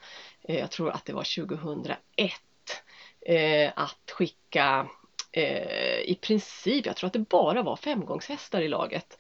eh, 0.44 0.60
jag 0.60 0.72
tror 0.72 0.92
att 0.92 1.06
det 1.06 1.14
var 1.14 1.46
2001, 1.46 1.98
eh, 3.22 3.72
att 3.76 4.12
skicka 4.12 4.88
eh, 5.32 6.00
i 6.00 6.18
princip, 6.22 6.86
jag 6.86 6.96
tror 6.96 7.08
att 7.08 7.14
det 7.14 7.30
bara 7.30 7.64
var 7.64 7.76
femgångshästar 7.76 8.62
i 8.62 8.68
laget. 8.68 9.18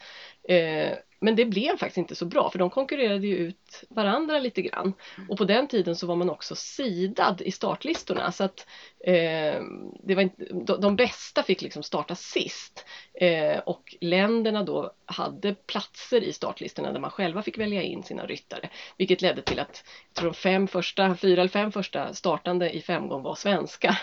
Men 1.25 1.35
det 1.35 1.45
blev 1.45 1.77
faktiskt 1.77 1.97
inte 1.97 2.15
så 2.15 2.25
bra 2.25 2.49
för 2.49 2.59
de 2.59 2.69
konkurrerade 2.69 3.27
ju 3.27 3.35
ut 3.35 3.83
varandra 3.89 4.39
lite 4.39 4.61
grann. 4.61 4.93
Och 5.29 5.37
på 5.37 5.43
den 5.43 5.67
tiden 5.67 5.95
så 5.95 6.07
var 6.07 6.15
man 6.15 6.29
också 6.29 6.55
sidad 6.55 7.41
i 7.41 7.51
startlistorna 7.51 8.31
så 8.31 8.43
att 8.43 8.67
eh, 8.99 9.61
det 10.03 10.15
var 10.15 10.21
inte, 10.21 10.45
de, 10.53 10.81
de 10.81 10.95
bästa 10.95 11.43
fick 11.43 11.61
liksom 11.61 11.83
starta 11.83 12.15
sist. 12.15 12.85
Eh, 13.13 13.57
och 13.57 13.95
länderna 14.01 14.63
då 14.63 14.91
hade 15.05 15.55
platser 15.55 16.23
i 16.23 16.33
startlistorna 16.33 16.91
där 16.91 16.99
man 16.99 17.11
själva 17.11 17.41
fick 17.41 17.57
välja 17.57 17.81
in 17.81 18.03
sina 18.03 18.25
ryttare. 18.25 18.69
Vilket 18.97 19.21
ledde 19.21 19.41
till 19.41 19.59
att 19.59 19.83
jag 20.07 20.15
tror 20.15 20.29
de 20.29 20.35
fem 20.35 20.67
första, 20.67 21.15
fyra 21.15 21.41
eller 21.41 21.51
fem 21.51 21.71
första 21.71 22.13
startande 22.13 22.69
i 22.69 22.81
femgång 22.81 23.23
var 23.23 23.35
svenska. 23.35 23.97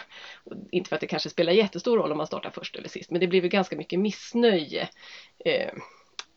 Och 0.44 0.52
inte 0.70 0.88
för 0.88 0.96
att 0.96 1.00
det 1.00 1.06
kanske 1.06 1.30
spelar 1.30 1.52
jättestor 1.52 1.96
roll 1.96 2.12
om 2.12 2.18
man 2.18 2.26
startar 2.26 2.50
först 2.50 2.76
eller 2.76 2.88
sist 2.88 3.10
men 3.10 3.20
det 3.20 3.26
blev 3.26 3.44
ju 3.44 3.48
ganska 3.48 3.76
mycket 3.76 4.00
missnöje 4.00 4.88
eh, 5.44 5.72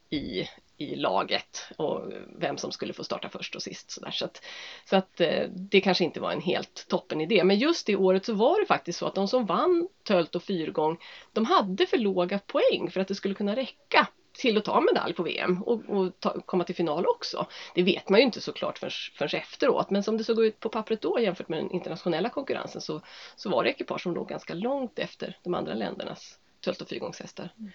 i, 0.09 0.47
i 0.77 0.95
laget 0.95 1.67
och 1.77 2.13
vem 2.39 2.57
som 2.57 2.71
skulle 2.71 2.93
få 2.93 3.03
starta 3.03 3.29
först 3.29 3.55
och 3.55 3.61
sist. 3.61 3.91
Så, 3.91 4.01
där. 4.01 4.11
så 4.11 4.25
att, 4.25 4.45
så 4.85 4.95
att 4.95 5.21
eh, 5.21 5.49
det 5.49 5.81
kanske 5.81 6.03
inte 6.03 6.19
var 6.19 6.31
en 6.31 6.41
helt 6.41 6.85
toppen 6.87 7.21
idé. 7.21 7.43
Men 7.43 7.57
just 7.57 7.87
det 7.87 7.95
året 7.95 8.25
så 8.25 8.33
var 8.33 8.59
det 8.59 8.65
faktiskt 8.65 8.99
så 8.99 9.05
att 9.05 9.15
de 9.15 9.27
som 9.27 9.45
vann 9.45 9.87
tölt 10.03 10.35
och 10.35 10.43
fyrgång 10.43 10.97
de 11.33 11.45
hade 11.45 11.85
för 11.85 11.97
låga 11.97 12.39
poäng 12.39 12.91
för 12.91 12.99
att 12.99 13.07
det 13.07 13.15
skulle 13.15 13.35
kunna 13.35 13.55
räcka 13.55 14.07
till 14.37 14.57
att 14.57 14.65
ta 14.65 14.81
medalj 14.81 15.13
på 15.13 15.23
VM 15.23 15.63
och, 15.63 15.89
och 15.89 16.19
ta, 16.19 16.41
komma 16.41 16.63
till 16.63 16.75
final 16.75 17.05
också. 17.05 17.47
Det 17.75 17.83
vet 17.83 18.09
man 18.09 18.19
ju 18.19 18.25
inte 18.25 18.41
såklart 18.41 18.77
förrän, 18.77 18.91
förrän 19.17 19.41
efteråt 19.41 19.89
men 19.89 20.03
som 20.03 20.17
det 20.17 20.23
såg 20.23 20.45
ut 20.45 20.59
på 20.59 20.69
pappret 20.69 21.01
då 21.01 21.19
jämfört 21.19 21.49
med 21.49 21.59
den 21.59 21.71
internationella 21.71 22.29
konkurrensen 22.29 22.81
så, 22.81 23.01
så 23.35 23.49
var 23.49 23.63
det 23.63 23.69
ekipage 23.69 24.01
som 24.01 24.15
låg 24.15 24.29
ganska 24.29 24.53
långt 24.53 24.99
efter 24.99 25.37
de 25.43 25.53
andra 25.53 25.73
ländernas 25.73 26.39
tölt 26.61 26.81
och 26.81 26.87
fyrgångshästar. 26.87 27.53
Mm. 27.57 27.71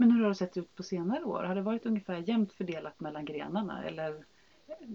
Men 0.00 0.10
hur 0.10 0.22
har 0.22 0.28
det 0.28 0.34
sett 0.34 0.56
ut 0.56 0.74
på 0.74 0.82
senare 0.82 1.24
år? 1.24 1.42
Har 1.42 1.54
det 1.54 1.62
varit 1.62 1.86
ungefär 1.86 2.16
jämnt 2.16 2.52
fördelat 2.52 3.00
mellan 3.00 3.24
grenarna 3.24 3.84
eller 3.84 4.24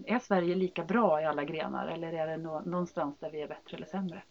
är 0.06 0.18
Sverige 0.18 0.54
lika 0.54 0.84
bra 0.84 1.22
i 1.22 1.24
alla 1.24 1.44
grenar 1.44 1.88
eller 1.88 2.12
är 2.12 2.26
det 2.26 2.36
någonstans 2.36 3.18
där 3.18 3.30
vi 3.30 3.42
är 3.42 3.48
bättre 3.48 3.76
eller 3.76 3.86
sämre? 3.86 4.22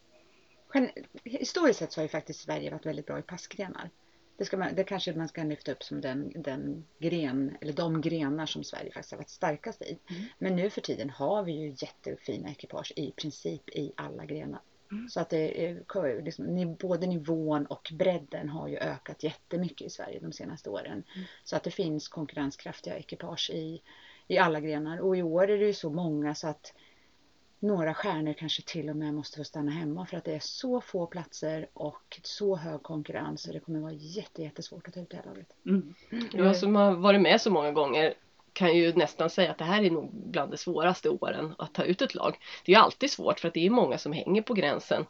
Historiskt 1.23 1.79
sett 1.79 1.91
så 1.91 1.99
har 1.99 2.03
ju 2.03 2.09
faktiskt 2.09 2.39
Sverige 2.39 2.71
varit 2.71 2.85
väldigt 2.85 3.05
bra 3.05 3.19
i 3.19 3.21
passgrenar. 3.21 3.89
Det, 4.37 4.45
ska 4.45 4.57
man, 4.57 4.75
det 4.75 4.83
kanske 4.83 5.13
man 5.13 5.27
ska 5.27 5.43
lyfta 5.43 5.71
upp 5.71 5.83
som 5.83 6.01
den, 6.01 6.31
den 6.35 6.85
gren, 6.99 7.57
eller 7.61 7.73
de 7.73 8.01
grenar 8.01 8.45
som 8.45 8.63
Sverige 8.63 8.91
faktiskt 8.91 9.11
har 9.11 9.17
varit 9.17 9.29
starkast 9.29 9.81
i. 9.81 9.99
Mm. 10.09 10.23
Men 10.39 10.55
nu 10.55 10.69
för 10.69 10.81
tiden 10.81 11.09
har 11.09 11.43
vi 11.43 11.51
ju 11.51 11.75
jättefina 11.77 12.49
ekipage 12.49 12.93
i 12.95 13.11
princip 13.11 13.69
i 13.69 13.93
alla 13.97 14.25
grenar. 14.25 14.61
Mm. 14.93 15.09
Så 15.09 15.19
att 15.19 15.29
det 15.29 15.67
är, 15.67 16.21
liksom, 16.21 16.75
både 16.79 17.07
nivån 17.07 17.65
och 17.65 17.91
bredden 17.93 18.49
har 18.49 18.67
ju 18.67 18.77
ökat 18.77 19.23
jättemycket 19.23 19.87
i 19.87 19.89
Sverige 19.89 20.19
de 20.19 20.31
senaste 20.31 20.69
åren. 20.69 21.03
Mm. 21.15 21.27
Så 21.43 21.55
att 21.55 21.63
det 21.63 21.71
finns 21.71 22.07
konkurrenskraftiga 22.07 22.97
ekipage 22.97 23.49
i, 23.53 23.81
i 24.27 24.37
alla 24.37 24.59
grenar. 24.59 24.97
Och 24.97 25.17
i 25.17 25.21
år 25.21 25.49
är 25.49 25.57
det 25.57 25.65
ju 25.65 25.73
så 25.73 25.89
många 25.89 26.35
så 26.35 26.47
att 26.47 26.73
några 27.59 27.93
stjärnor 27.93 28.33
kanske 28.33 28.63
till 28.65 28.89
och 28.89 28.95
med 28.95 29.13
måste 29.13 29.37
få 29.37 29.43
stanna 29.43 29.71
hemma 29.71 30.05
för 30.05 30.17
att 30.17 30.23
det 30.23 30.35
är 30.35 30.39
så 30.39 30.81
få 30.81 31.05
platser 31.07 31.67
och 31.73 32.19
så 32.23 32.55
hög 32.55 32.83
konkurrens 32.83 33.41
så 33.41 33.51
det 33.51 33.59
kommer 33.59 33.79
vara 33.79 33.93
jättesvårt 33.93 34.87
att 34.87 34.93
ta 34.93 34.99
ut 34.99 35.09
det 35.09 35.17
här 35.17 35.25
laget. 35.25 35.55
Mm. 35.65 35.93
Jag 36.31 36.57
som 36.57 36.75
har 36.75 36.95
varit 36.95 37.21
med 37.21 37.41
så 37.41 37.51
många 37.51 37.71
gånger 37.71 38.13
kan 38.53 38.75
ju 38.75 38.93
nästan 38.93 39.29
säga 39.29 39.51
att 39.51 39.57
det 39.57 39.63
här 39.63 39.83
är 39.83 39.89
nog 39.89 40.11
bland 40.13 40.51
de 40.51 40.57
svåraste 40.57 41.09
åren 41.09 41.55
att 41.57 41.73
ta 41.73 41.83
ut 41.83 42.01
ett 42.01 42.15
lag. 42.15 42.37
Det 42.65 42.73
är 42.73 42.79
alltid 42.79 43.11
svårt 43.11 43.39
för 43.39 43.47
att 43.47 43.53
det 43.53 43.65
är 43.65 43.69
många 43.69 43.97
som 43.97 44.13
hänger 44.13 44.41
på 44.41 44.53
gränsen. 44.53 45.05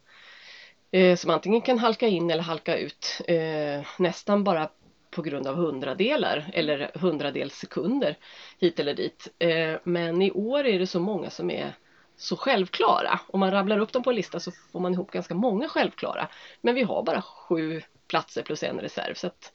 Eh, 0.91 1.15
som 1.15 1.29
antingen 1.29 1.61
kan 1.61 1.79
halka 1.79 2.07
in 2.07 2.31
eller 2.31 2.43
halka 2.43 2.77
ut 2.77 3.21
eh, 3.27 3.87
nästan 3.99 4.43
bara 4.43 4.69
på 5.11 5.21
grund 5.21 5.47
av 5.47 5.55
hundradelar 5.55 6.51
eller 6.53 6.91
hundradels 6.93 7.55
sekunder 7.55 8.17
hit 8.59 8.79
eller 8.79 8.93
dit. 8.93 9.27
Eh, 9.39 9.75
men 9.83 10.21
i 10.21 10.31
år 10.31 10.65
är 10.65 10.79
det 10.79 10.87
så 10.87 10.99
många 10.99 11.29
som 11.29 11.49
är 11.49 11.73
så 12.17 12.37
självklara. 12.37 13.19
Om 13.27 13.39
man 13.39 13.51
rabblar 13.51 13.77
upp 13.77 13.93
dem 13.93 14.03
på 14.03 14.09
en 14.09 14.15
lista 14.15 14.39
så 14.39 14.51
får 14.71 14.79
man 14.79 14.93
ihop 14.93 15.11
ganska 15.11 15.35
många 15.35 15.67
självklara. 15.67 16.27
Men 16.61 16.75
vi 16.75 16.83
har 16.83 17.03
bara 17.03 17.21
sju 17.21 17.81
platser 18.07 18.41
plus 18.41 18.63
en 18.63 18.79
reserv. 18.79 19.13
Så 19.13 19.27
att 19.27 19.53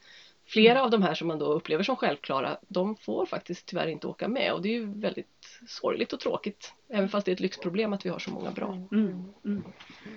flera 0.48 0.72
mm. 0.72 0.84
av 0.84 0.90
de 0.90 1.02
här 1.02 1.14
som 1.14 1.28
man 1.28 1.38
då 1.38 1.52
upplever 1.52 1.84
som 1.84 1.96
självklara, 1.96 2.56
de 2.68 2.96
får 2.96 3.26
faktiskt 3.26 3.66
tyvärr 3.66 3.86
inte 3.86 4.06
åka 4.06 4.28
med 4.28 4.52
och 4.52 4.62
det 4.62 4.68
är 4.68 4.72
ju 4.72 5.00
väldigt 5.00 5.60
sorgligt 5.66 6.12
och 6.12 6.20
tråkigt. 6.20 6.74
Även 6.88 7.08
fast 7.08 7.24
det 7.24 7.30
är 7.30 7.32
ett 7.32 7.40
lyxproblem 7.40 7.92
att 7.92 8.06
vi 8.06 8.10
har 8.10 8.18
så 8.18 8.30
många 8.30 8.50
bra. 8.50 8.72
Mm. 8.92 9.32
Mm. 9.44 9.64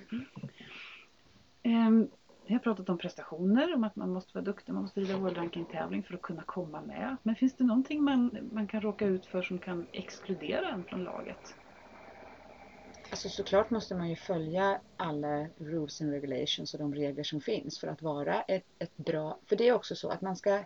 mm. 0.08 0.26
Um, 1.64 2.10
vi 2.46 2.54
har 2.54 2.60
pratat 2.60 2.90
om 2.90 2.98
prestationer, 2.98 3.76
om 3.76 3.84
att 3.84 3.96
man 3.96 4.10
måste 4.10 4.34
vara 4.34 4.46
duktig, 4.46 4.74
man 4.74 4.82
måste 4.82 5.00
rida 5.00 5.18
World 5.18 5.38
Ranking-tävling 5.38 6.04
för 6.04 6.14
att 6.14 6.22
kunna 6.22 6.42
komma 6.42 6.82
med. 6.82 7.18
Men 7.24 7.36
finns 7.36 7.54
det 7.54 7.64
någonting 7.64 8.04
man, 8.04 8.38
man 8.52 8.68
kan 8.68 8.82
råka 8.82 9.06
ut 9.06 9.26
för 9.26 9.42
som 9.42 9.60
kan 9.60 9.88
exkludera 9.92 10.70
en 10.70 10.84
från 10.84 11.04
laget? 11.04 11.56
Alltså 13.12 13.30
såklart 13.30 13.70
måste 13.70 13.96
man 13.96 14.10
ju 14.10 14.16
följa 14.16 14.82
alla 14.98 15.48
rules 15.58 16.02
and 16.02 16.12
regulations 16.12 16.74
och 16.74 16.80
de 16.80 16.96
regler 16.96 17.24
som 17.24 17.42
finns 17.42 17.80
för 17.80 17.88
att 17.88 18.02
vara 18.02 18.42
ett, 18.42 18.66
ett 18.80 18.98
bra... 18.98 19.40
För 19.46 19.56
det 19.56 19.68
är 19.68 19.74
också 19.74 19.96
så 19.96 20.10
att 20.10 20.22
man 20.22 20.36
ska 20.36 20.64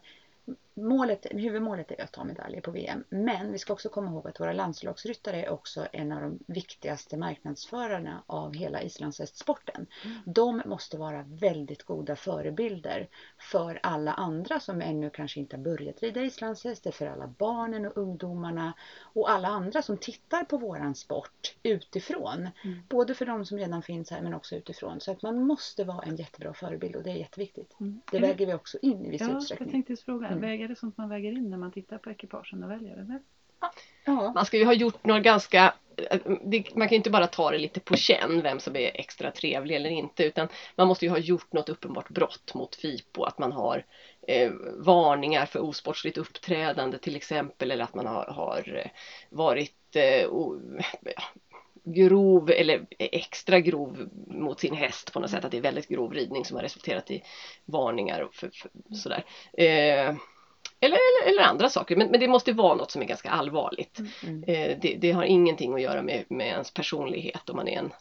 målet, 0.75 1.25
huvudmålet 1.31 1.91
är 1.91 2.03
att 2.03 2.11
ta 2.11 2.23
medaljer 2.23 2.61
på 2.61 2.71
VM. 2.71 3.03
Men 3.09 3.51
vi 3.51 3.57
ska 3.57 3.73
också 3.73 3.89
komma 3.89 4.11
ihåg 4.11 4.27
att 4.27 4.39
våra 4.39 4.53
landslagsryttare 4.53 5.43
är 5.43 5.49
också 5.49 5.87
en 5.91 6.11
av 6.11 6.21
de 6.21 6.39
viktigaste 6.47 7.17
marknadsförarna 7.17 8.23
av 8.27 8.53
hela 8.53 8.81
islandshästsporten. 8.81 9.87
Mm. 10.05 10.17
De 10.25 10.61
måste 10.65 10.97
vara 10.97 11.23
väldigt 11.27 11.83
goda 11.83 12.15
förebilder 12.15 13.07
för 13.51 13.79
alla 13.83 14.13
andra 14.13 14.59
som 14.59 14.81
ännu 14.81 15.09
kanske 15.09 15.39
inte 15.39 15.55
har 15.55 15.63
börjat 15.63 16.03
rida 16.03 16.21
islandshäst, 16.21 16.95
för 16.95 17.07
alla 17.07 17.27
barnen 17.27 17.85
och 17.85 17.97
ungdomarna 17.97 18.73
och 19.01 19.31
alla 19.31 19.47
andra 19.47 19.81
som 19.81 19.97
tittar 19.97 20.43
på 20.43 20.57
våran 20.57 20.95
sport 20.95 21.55
utifrån. 21.63 22.49
Mm. 22.63 22.79
Både 22.89 23.15
för 23.15 23.25
de 23.25 23.45
som 23.45 23.57
redan 23.57 23.81
finns 23.81 24.11
här 24.11 24.21
men 24.21 24.33
också 24.33 24.55
utifrån. 24.55 24.99
Så 24.99 25.11
att 25.11 25.21
man 25.21 25.41
måste 25.41 25.83
vara 25.83 26.03
en 26.05 26.15
jättebra 26.15 26.53
förebild 26.53 26.95
och 26.95 27.03
det 27.03 27.11
är 27.11 27.15
jätteviktigt. 27.15 27.75
Mm. 27.79 28.01
Det 28.11 28.19
väger 28.19 28.45
vi 28.45 28.53
också 28.53 28.77
in 28.81 29.05
i 29.05 29.09
viss 29.09 29.21
ja, 29.21 29.37
utsträckning. 29.37 29.67
Jag 29.67 29.71
tänkte 29.71 30.03
fråga, 30.05 30.34
mm. 30.37 30.49
väger 30.49 30.67
det 30.67 30.75
sånt 30.75 30.97
man 30.97 31.09
väger 31.09 31.31
in 31.31 31.49
när 31.49 31.57
man 31.57 31.71
tittar 31.71 31.97
på 31.97 32.11
ekipagen 32.11 32.63
och 32.63 32.71
väljer? 32.71 32.97
Eller? 32.97 33.19
Ja. 34.05 34.31
Man 34.35 34.45
ska 34.45 34.57
ju 34.57 34.65
ha 34.65 34.73
gjort 34.73 35.05
några 35.05 35.19
ganska 35.19 35.73
man 36.75 36.87
kan 36.87 36.95
inte 36.95 37.09
bara 37.09 37.27
ta 37.27 37.51
det 37.51 37.57
lite 37.57 37.79
på 37.79 37.95
känn 37.95 38.41
vem 38.41 38.59
som 38.59 38.75
är 38.75 38.91
extra 38.93 39.31
trevlig 39.31 39.75
eller 39.75 39.89
inte 39.89 40.23
utan 40.23 40.47
man 40.75 40.87
måste 40.87 41.05
ju 41.05 41.11
ha 41.11 41.17
gjort 41.17 41.53
något 41.53 41.69
uppenbart 41.69 42.09
brott 42.09 42.53
mot 42.53 42.75
FIPO 42.75 43.23
att 43.23 43.39
man 43.39 43.51
har 43.51 43.85
eh, 44.27 44.51
varningar 44.77 45.45
för 45.45 45.59
osportsligt 45.59 46.17
uppträdande 46.17 46.97
till 46.97 47.15
exempel 47.15 47.71
eller 47.71 47.83
att 47.83 47.95
man 47.95 48.07
har, 48.07 48.25
har 48.25 48.77
eh, 48.77 48.91
varit 49.29 49.95
eh, 49.95 50.29
o, 50.29 50.61
grov 51.85 52.49
eller 52.49 52.85
extra 52.99 53.59
grov 53.59 54.09
mot 54.27 54.59
sin 54.59 54.73
häst 54.73 55.13
på 55.13 55.19
något 55.19 55.29
sätt 55.29 55.45
att 55.45 55.51
det 55.51 55.57
är 55.57 55.61
väldigt 55.61 55.87
grov 55.87 56.13
ridning 56.13 56.45
som 56.45 56.55
har 56.55 56.63
resulterat 56.63 57.11
i 57.11 57.23
varningar 57.65 58.21
och 58.21 58.33
för, 58.33 58.49
för, 58.53 58.95
sådär. 58.95 59.25
Eh, 59.53 60.15
eller, 60.79 60.97
eller, 60.97 61.29
eller, 61.29 61.43
andra 61.43 61.69
saker, 61.69 61.95
men, 61.95 62.07
men, 62.11 62.19
det 62.19 62.27
måste 62.27 62.53
vara 62.53 62.75
något 62.75 62.91
som 62.91 63.01
är 63.01 63.05
ganska 63.05 63.29
allvarligt. 63.29 63.99
Mm. 63.99 64.09
mm. 64.23 64.43
Eh, 64.43 64.77
det, 64.81 64.95
det, 64.95 65.11
har 65.11 65.23
ingenting 65.23 65.73
att 65.73 65.81
göra 65.81 66.01
med, 66.01 66.23
med 66.27 66.47
ens 66.47 66.73
personlighet 66.73 67.49
om 67.49 67.55
man 67.55 67.67
är 67.67 67.79
en 67.79 67.93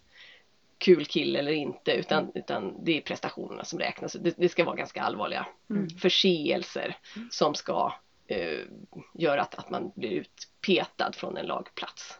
kul 0.78 1.04
kille 1.04 1.38
eller 1.38 1.52
inte 1.52 1.92
utan, 1.92 2.18
mm. 2.18 2.32
utan 2.34 2.84
det 2.84 2.96
är 2.96 3.00
prestationerna 3.00 3.64
som 3.64 3.78
räknas. 3.78 4.12
Det, 4.12 4.34
det 4.36 4.48
ska 4.48 4.64
vara 4.64 4.76
ganska 4.76 5.02
allvarliga 5.02 5.46
mm. 5.70 5.88
förseelser 5.88 6.96
mm. 7.16 7.28
som 7.30 7.54
ska 7.54 7.94
eh, 8.26 8.58
göra 9.14 9.42
att, 9.42 9.54
att 9.54 9.70
man 9.70 9.92
blir 9.94 10.10
utpetad 10.10 11.12
från 11.12 11.36
en 11.36 11.46
lagplats. 11.46 12.18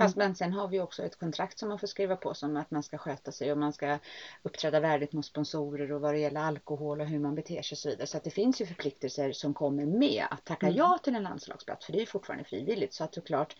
Mm. 0.00 0.08
Fast 0.08 0.16
men 0.16 0.34
sen 0.34 0.52
har 0.52 0.68
vi 0.68 0.80
också 0.80 1.02
ett 1.02 1.18
kontrakt 1.18 1.58
som 1.58 1.68
man 1.68 1.78
får 1.78 1.86
skriva 1.86 2.16
på 2.16 2.34
som 2.34 2.56
att 2.56 2.70
man 2.70 2.82
ska 2.82 2.98
sköta 2.98 3.32
sig 3.32 3.52
och 3.52 3.58
man 3.58 3.72
ska 3.72 3.98
uppträda 4.42 4.80
värdigt 4.80 5.12
mot 5.12 5.26
sponsorer 5.26 5.92
och 5.92 6.00
vad 6.00 6.14
det 6.14 6.18
gäller 6.18 6.40
alkohol 6.40 7.00
och 7.00 7.06
hur 7.06 7.18
man 7.18 7.34
beter 7.34 7.62
sig 7.62 7.74
och 7.74 7.78
så 7.78 7.88
vidare. 7.88 8.06
Så 8.06 8.16
att 8.16 8.24
det 8.24 8.30
finns 8.30 8.60
ju 8.60 8.66
förpliktelser 8.66 9.32
som 9.32 9.54
kommer 9.54 9.86
med 9.86 10.24
att 10.30 10.44
tacka 10.44 10.66
mm. 10.66 10.78
ja 10.78 10.98
till 11.02 11.14
en 11.14 11.22
landslagsplats 11.22 11.86
för 11.86 11.92
det 11.92 12.02
är 12.02 12.06
fortfarande 12.06 12.44
frivilligt. 12.44 12.94
Så 12.94 13.04
att 13.04 13.14
såklart 13.14 13.56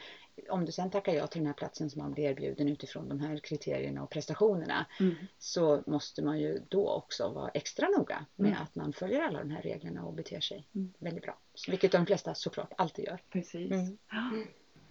om 0.48 0.64
du 0.64 0.72
sen 0.72 0.90
tackar 0.90 1.12
ja 1.12 1.26
till 1.26 1.40
den 1.40 1.46
här 1.46 1.54
platsen 1.54 1.90
som 1.90 2.02
man 2.02 2.12
blir 2.12 2.24
erbjuden 2.24 2.68
utifrån 2.68 3.08
de 3.08 3.20
här 3.20 3.38
kriterierna 3.38 4.02
och 4.02 4.10
prestationerna 4.10 4.86
mm. 5.00 5.14
så 5.38 5.82
måste 5.86 6.22
man 6.22 6.38
ju 6.38 6.62
då 6.68 6.88
också 6.88 7.28
vara 7.28 7.48
extra 7.48 7.88
noga 7.88 8.24
med 8.36 8.50
mm. 8.50 8.62
att 8.62 8.74
man 8.74 8.92
följer 8.92 9.20
alla 9.20 9.38
de 9.38 9.50
här 9.50 9.62
reglerna 9.62 10.04
och 10.04 10.14
beter 10.14 10.40
sig 10.40 10.66
mm. 10.74 10.92
väldigt 10.98 11.22
bra. 11.22 11.38
Vilket 11.68 11.92
de 11.92 12.06
flesta 12.06 12.34
såklart 12.34 12.72
alltid 12.76 13.04
gör. 13.04 13.22
Precis. 13.30 13.70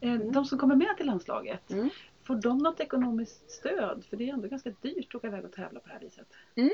Mm. 0.01 0.15
Eh, 0.15 0.21
mm. 0.21 0.31
De 0.31 0.45
som 0.45 0.59
kommer 0.59 0.75
med 0.75 0.97
till 0.97 1.05
landslaget, 1.05 1.71
mm. 1.71 1.89
får 2.23 2.35
de 2.35 2.57
något 2.57 2.79
ekonomiskt 2.79 3.51
stöd? 3.51 4.05
För 4.09 4.17
det 4.17 4.29
är 4.29 4.33
ändå 4.33 4.47
ganska 4.47 4.69
dyrt 4.81 5.07
att 5.09 5.15
åka 5.15 5.27
iväg 5.27 5.45
och 5.45 5.51
tävla 5.51 5.79
på 5.79 5.87
det 5.87 5.93
här 5.93 5.99
viset. 5.99 6.27
Mm. 6.55 6.71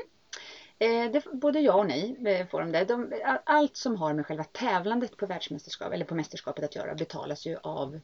Eh, 0.78 1.12
det, 1.12 1.24
både 1.32 1.60
ja 1.60 1.74
och 1.74 1.86
nej 1.86 2.16
eh, 2.26 2.46
får 2.46 2.60
de 2.60 2.72
det. 2.72 2.84
De, 2.84 3.12
allt 3.44 3.76
som 3.76 3.96
har 3.96 4.12
med 4.12 4.26
själva 4.26 4.44
tävlandet 4.44 5.16
på 5.16 5.26
världsmästerskap 5.26 5.92
eller 5.92 6.04
på 6.04 6.14
mästerskapet 6.14 6.64
att 6.64 6.76
göra 6.76 6.94
betalas 6.94 7.46
ju 7.46 7.56
av 7.62 8.00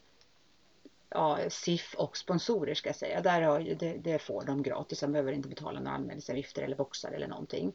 ja, 1.09 1.39
SIF 1.49 1.95
och 1.95 2.17
sponsorer 2.17 2.75
ska 2.75 2.89
jag 2.89 2.97
säga. 2.97 3.21
Där 3.21 3.43
har, 3.43 3.61
det, 3.61 3.93
det 3.93 4.19
får 4.19 4.45
de 4.45 4.63
gratis. 4.63 5.01
De 5.01 5.13
behöver 5.13 5.33
inte 5.33 5.49
betala 5.49 5.81
några 5.81 5.97
anmälningsavgifter 5.97 6.63
eller 6.63 6.77
boxar 6.77 7.13
eller 7.13 7.29
någonting. 7.29 7.73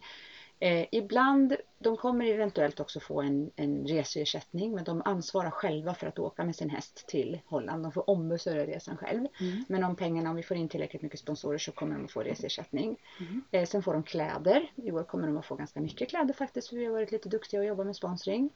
Eh, 0.60 0.86
ibland, 0.92 1.56
de 1.80 1.98
kommer 1.98 2.26
eventuellt 2.26 2.80
också 2.80 3.00
få 3.00 3.22
en, 3.22 3.52
en 3.56 3.88
reseersättning 3.88 4.76
men 4.76 4.84
de 4.84 5.02
ansvarar 5.06 5.50
själva 5.50 5.94
för 5.94 6.08
att 6.08 6.20
åka 6.20 6.44
med 6.44 6.56
sin 6.56 6.70
häst 6.70 7.06
till 7.08 7.40
Holland. 7.46 7.84
De 7.84 7.92
får 7.92 8.10
ombesörja 8.10 8.66
resan 8.66 8.98
själv. 8.98 9.28
Mm. 9.40 9.64
Men 9.68 9.84
om 9.84 9.96
pengarna, 9.96 10.30
om 10.30 10.36
vi 10.36 10.44
får 10.44 10.58
in 10.58 10.70
tillräckligt 10.70 11.02
mycket 11.02 11.20
sponsorer 11.20 11.58
så 11.58 11.72
kommer 11.72 11.96
de 11.96 12.06
att 12.06 12.12
få 12.12 12.22
reseersättning. 12.24 12.98
Mm. 13.20 13.44
Eh, 13.52 13.66
sen 13.66 13.84
får 13.84 13.94
de 13.94 14.04
kläder. 14.04 14.72
I 14.76 14.92
år 14.92 15.04
kommer 15.04 15.28
de 15.28 15.38
att 15.38 15.46
få 15.46 15.56
ganska 15.56 15.80
mycket 15.80 16.10
kläder 16.10 16.34
faktiskt 16.34 16.70
för 16.70 16.76
vi 16.76 16.86
har 16.86 16.92
varit 16.92 17.12
lite 17.12 17.30
duktiga 17.30 17.60
och 17.60 17.66
jobbat 17.66 17.86
med 17.86 17.96
sponsring. 17.96 18.50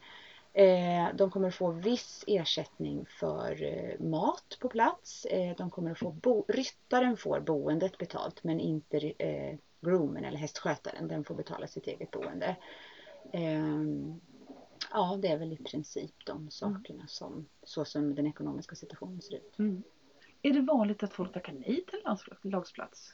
Eh, 0.53 1.15
de 1.15 1.31
kommer 1.31 1.47
att 1.47 1.55
få 1.55 1.71
viss 1.71 2.23
ersättning 2.27 3.05
för 3.09 3.63
eh, 3.63 4.05
mat 4.05 4.57
på 4.59 4.69
plats. 4.69 5.25
Eh, 5.25 5.55
de 5.57 5.69
kommer 5.69 5.91
att 5.91 5.99
få 5.99 6.11
bo 6.11 6.45
ryttaren 6.47 7.17
får 7.17 7.39
boendet 7.39 7.97
betalt 7.97 8.43
men 8.43 8.59
inte 8.59 9.13
groomen 9.81 10.25
eller 10.25 10.37
hästskötaren, 10.37 11.07
den 11.07 11.23
får 11.23 11.35
betala 11.35 11.67
sitt 11.67 11.87
eget 11.87 12.11
boende. 12.11 12.55
Ehm, 13.33 14.21
ja, 14.91 15.19
det 15.21 15.27
är 15.27 15.37
väl 15.37 15.53
i 15.53 15.57
princip 15.57 16.25
de 16.25 16.51
sakerna 16.51 16.99
mm. 16.99 17.07
som, 17.07 17.45
så 17.63 17.85
som 17.85 18.15
den 18.15 18.27
ekonomiska 18.27 18.75
situationen 18.75 19.21
ser 19.21 19.35
ut. 19.35 19.59
Mm. 19.59 19.83
Är 20.41 20.53
det 20.53 20.61
vanligt 20.61 21.03
att 21.03 21.13
folk 21.13 21.33
tackar 21.33 21.53
nej 21.53 21.85
till 21.87 22.01
en 22.05 22.51
lagsplats? 22.51 23.13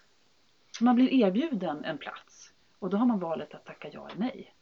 Man 0.82 0.96
blir 0.96 1.14
erbjuden 1.14 1.84
en 1.86 1.98
plats 1.98 2.52
och 2.80 2.90
då 2.90 2.98
har 2.98 3.06
man 3.06 3.20
valet 3.20 3.54
att 3.54 3.66
tacka 3.66 3.90
ja 3.94 4.08
eller 4.10 4.20
nej. 4.20 4.54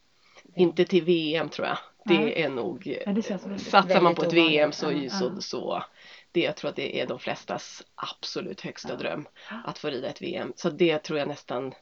Inte 0.56 0.86
till 0.86 1.04
VM 1.04 1.50
tror 1.50 1.68
jag. 1.68 1.78
Det 2.06 2.20
Nej. 2.20 2.42
är 2.42 2.50
nog, 2.50 3.00
Ja, 3.06 3.12
det 3.12 3.22
känns 3.22 3.46
väldigt- 3.46 3.68
satsar 3.68 4.02
man 4.02 4.16
på 4.16 4.24
ett 4.24 4.34
VM 4.34 4.72
så, 4.72 4.88
ovanligt. 4.88 5.14
så, 5.14 5.26
Ja. 5.26 5.42
så 5.42 5.84
det 6.32 6.42
jag 6.42 6.56
tror 6.56 6.70
att 6.70 6.76
det 6.76 7.02
är 7.02 7.08
de 7.08 7.20
flestas 7.20 7.84
absolut 7.96 8.62
högsta 8.62 8.90
Ja. 8.90 8.96
dröm 8.96 9.28
att 9.66 9.78
få 9.78 9.90
rida 9.90 10.08
ett 10.08 10.22
VM. 10.22 10.54
Så 10.56 10.70
det 10.70 10.98
tror 10.98 11.20
jag 11.20 11.28
nästan 11.28 11.66
ja, 11.66 11.76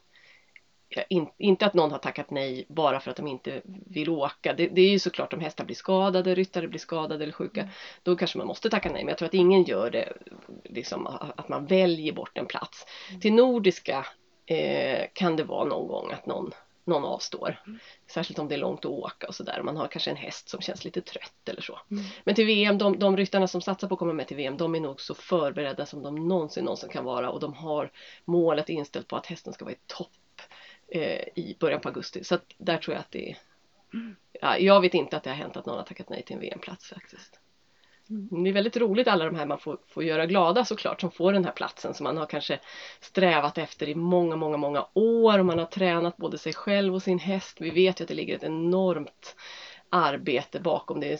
in, 1.09 1.27
inte 1.37 1.65
att 1.65 1.73
någon 1.73 1.91
har 1.91 1.99
tackat 1.99 2.29
nej 2.29 2.65
bara 2.67 2.99
för 2.99 3.11
att 3.11 3.17
de 3.17 3.27
inte 3.27 3.61
vill 3.65 4.09
åka. 4.09 4.53
Det, 4.53 4.67
det 4.67 4.81
är 4.81 4.89
ju 4.89 4.99
såklart 4.99 5.33
om 5.33 5.39
hästar 5.39 5.65
blir 5.65 5.75
skadade, 5.75 6.35
ryttare 6.35 6.67
blir 6.67 6.79
skadade 6.79 7.23
eller 7.23 7.33
sjuka. 7.33 7.69
Då 8.03 8.15
kanske 8.15 8.37
man 8.37 8.47
måste 8.47 8.69
tacka 8.69 8.89
nej. 8.91 9.03
Men 9.03 9.09
jag 9.09 9.17
tror 9.17 9.27
att 9.27 9.33
ingen 9.33 9.63
gör 9.63 9.91
det 9.91 10.13
liksom 10.63 11.07
att 11.35 11.49
man 11.49 11.65
väljer 11.65 12.13
bort 12.13 12.37
en 12.37 12.45
plats. 12.45 12.85
Till 13.21 13.33
nordiska 13.33 14.05
eh, 14.45 15.05
kan 15.13 15.35
det 15.35 15.43
vara 15.43 15.65
någon 15.65 15.87
gång 15.87 16.11
att 16.11 16.25
någon, 16.25 16.51
någon 16.83 17.05
avstår. 17.05 17.61
Särskilt 18.07 18.39
om 18.39 18.47
det 18.47 18.55
är 18.55 18.59
långt 18.59 18.85
att 18.85 18.91
åka 18.91 19.27
och 19.27 19.35
sådär. 19.35 19.61
Man 19.63 19.77
har 19.77 19.87
kanske 19.87 20.11
en 20.11 20.17
häst 20.17 20.49
som 20.49 20.61
känns 20.61 20.85
lite 20.85 21.01
trött 21.01 21.49
eller 21.49 21.61
så. 21.61 21.79
Mm. 21.91 22.03
Men 22.23 22.35
till 22.35 22.45
VM, 22.45 22.77
de, 22.77 22.99
de 22.99 23.17
ryttarna 23.17 23.47
som 23.47 23.61
satsar 23.61 23.87
på 23.87 23.93
att 23.93 23.99
komma 23.99 24.13
med 24.13 24.27
till 24.27 24.37
VM, 24.37 24.57
de 24.57 24.75
är 24.75 24.79
nog 24.79 25.01
så 25.01 25.13
förberedda 25.13 25.85
som 25.85 26.03
de 26.03 26.27
någonsin, 26.27 26.65
någonsin 26.65 26.89
kan 26.89 27.03
vara. 27.03 27.29
Och 27.29 27.39
de 27.39 27.53
har 27.53 27.91
målet 28.25 28.69
inställt 28.69 29.07
på 29.07 29.15
att 29.15 29.25
hästen 29.25 29.53
ska 29.53 29.65
vara 29.65 29.73
i 29.73 29.77
topp 29.87 30.07
eh, 30.07 30.22
i 31.35 31.55
början 31.59 31.81
på 31.81 31.89
augusti. 31.89 32.23
Så 32.23 32.37
där 32.57 32.77
tror 32.77 32.93
jag 32.93 32.99
att 33.01 33.11
det 33.11 33.29
är... 33.29 33.37
Ja, 34.41 34.57
jag 34.57 34.81
vet 34.81 34.93
inte 34.93 35.17
att 35.17 35.23
det 35.23 35.29
har 35.29 35.37
hänt 35.37 35.57
att 35.57 35.65
någon 35.65 35.77
har 35.77 35.83
tackat 35.83 36.09
nej 36.09 36.23
till 36.23 36.35
en 36.35 36.41
VM-plats 36.41 36.89
faktiskt. 36.89 37.39
Det 38.07 38.49
är 38.49 38.53
väldigt 38.53 38.77
roligt 38.77 39.07
alla 39.07 39.25
de 39.25 39.35
här 39.35 39.45
man 39.45 39.59
får, 39.59 39.77
får 39.87 40.03
göra 40.03 40.25
glada 40.25 40.65
såklart 40.65 41.01
som 41.01 41.11
får 41.11 41.33
den 41.33 41.45
här 41.45 41.51
platsen 41.51 41.93
som 41.93 42.03
man 42.03 42.17
har 42.17 42.25
kanske 42.25 42.59
strävat 42.99 43.57
efter 43.57 43.89
i 43.89 43.95
många, 43.95 44.35
många, 44.35 44.57
många 44.57 44.87
år 44.93 45.39
och 45.39 45.45
man 45.45 45.59
har 45.59 45.65
tränat 45.65 46.17
både 46.17 46.37
sig 46.37 46.53
själv 46.53 46.95
och 46.95 47.03
sin 47.03 47.19
häst. 47.19 47.61
Vi 47.61 47.69
vet 47.69 47.99
ju 47.99 48.03
att 48.03 48.07
det 48.07 48.13
ligger 48.13 48.35
ett 48.35 48.43
enormt 48.43 49.35
arbete 49.93 50.59
bakom. 50.59 50.99
Det 50.99 51.13
är 51.13 51.19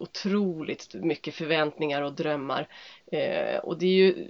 otroligt 0.00 0.94
mycket 0.94 1.34
förväntningar 1.34 2.02
och 2.02 2.12
drömmar. 2.12 2.68
Eh, 3.06 3.58
och 3.58 3.78
det 3.78 3.86
är, 3.86 3.90
ju, 3.90 4.28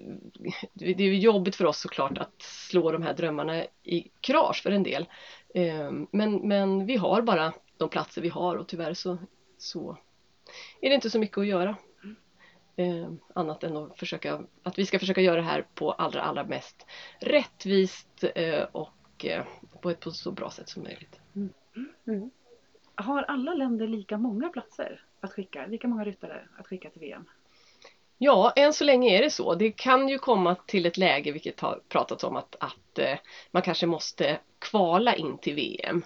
det 0.73 0.91
är 0.91 1.01
ju 1.01 1.19
jobbigt 1.19 1.57
för 1.57 1.65
oss 1.65 1.81
såklart 1.81 2.19
att 2.19 2.43
slå 2.43 2.93
de 2.93 3.03
här 3.03 3.15
drömmarna 3.15 3.65
i 3.83 4.11
krasch 4.21 4.63
för 4.63 4.71
en 4.71 4.83
del. 4.83 5.07
Eh, 5.55 5.91
men, 6.11 6.49
men 6.49 6.87
vi 6.87 6.97
har 6.97 7.23
bara 7.23 7.53
de 7.77 7.89
platser 7.89 8.23
vi 8.23 8.29
har 8.29 8.57
och 8.57 8.69
tyvärr 8.69 8.95
så, 8.95 9.19
så 9.59 9.99
är 10.81 10.89
det 10.89 10.95
inte 10.95 11.11
så 11.11 11.19
mycket 11.19 11.39
att 11.39 11.47
göra. 11.47 11.77
Eh, 12.77 13.09
annat 13.35 13.65
än 13.65 13.77
att, 13.77 13.99
försöka, 13.99 14.43
att 14.63 14.79
vi 14.79 14.87
ska 14.87 14.99
försöka 14.99 15.21
göra 15.21 15.37
det 15.37 15.47
här 15.47 15.67
på 15.75 15.93
allra, 15.93 16.23
allra 16.23 16.45
mest 16.45 16.87
rättvist 17.21 18.25
eh, 18.35 18.63
och 18.63 19.25
eh, 19.25 19.45
på 19.81 19.91
ett 19.91 20.01
på 20.01 20.11
så 20.11 20.33
bra 20.33 20.51
sätt 20.51 20.69
som 20.69 20.83
möjligt. 20.83 21.21
Mm. 22.07 22.31
Har 22.95 23.23
alla 23.23 23.55
länder 23.55 23.87
lika 23.87 24.19
många 24.19 24.49
platser 24.49 25.03
att 25.21 25.33
skicka? 25.33 25.67
Lika 25.67 25.89
många 25.89 26.05
ryttare 26.05 26.49
att 26.59 26.67
skicka 26.67 26.91
till 26.91 27.01
VM? 27.01 27.25
Ja, 28.19 28.53
än 28.57 28.73
så 28.73 28.85
länge 28.85 29.19
är 29.19 29.23
det 29.23 29.31
så. 29.31 29.55
Det 29.55 29.71
kan 29.71 30.09
ju 30.09 30.19
komma 30.19 30.55
till 30.55 30.87
ett 30.87 30.97
läge, 30.97 31.33
vilket 31.33 31.61
har 31.61 31.81
pratats 31.89 32.25
om, 32.25 32.37
att, 32.37 32.57
att 32.61 32.99
eh, 32.99 33.19
man 33.51 33.63
kanske 33.63 33.87
måste 33.87 34.39
kvala 34.59 35.15
in 35.15 35.39
till 35.39 35.55
VM. 35.55 36.05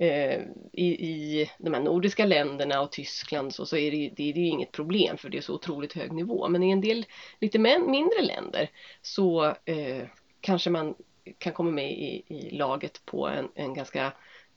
Eh, 0.00 0.40
I, 0.72 0.86
I 0.86 1.50
de 1.58 1.74
här 1.74 1.80
nordiska 1.80 2.24
länderna 2.24 2.80
och 2.80 2.92
Tyskland 2.92 3.54
så, 3.54 3.66
så 3.66 3.76
är 3.76 3.90
det, 3.90 3.96
ju- 3.96 4.10
det, 4.16 4.30
är 4.30 4.36
ju 4.36 4.46
inget 4.46 4.72
problem 4.72 5.16
för 5.16 5.28
det 5.28 5.38
är 5.38 5.42
så 5.42 5.54
otroligt 5.54 5.92
hög 5.92 6.12
nivå. 6.12 6.48
Men 6.48 6.62
i 6.62 6.70
en 6.70 6.80
del 6.80 7.06
lite 7.40 7.58
men, 7.58 7.90
mindre 7.90 8.22
länder 8.22 8.70
så 9.02 9.44
eh, 9.44 10.06
kanske 10.40 10.70
man 10.70 10.94
kan 11.38 11.52
komma 11.52 11.70
med 11.70 11.92
i, 11.92 12.24
i 12.26 12.50
laget 12.50 13.06
på 13.06 13.28
en, 13.28 13.48
en 13.54 13.74
ganska 13.74 14.12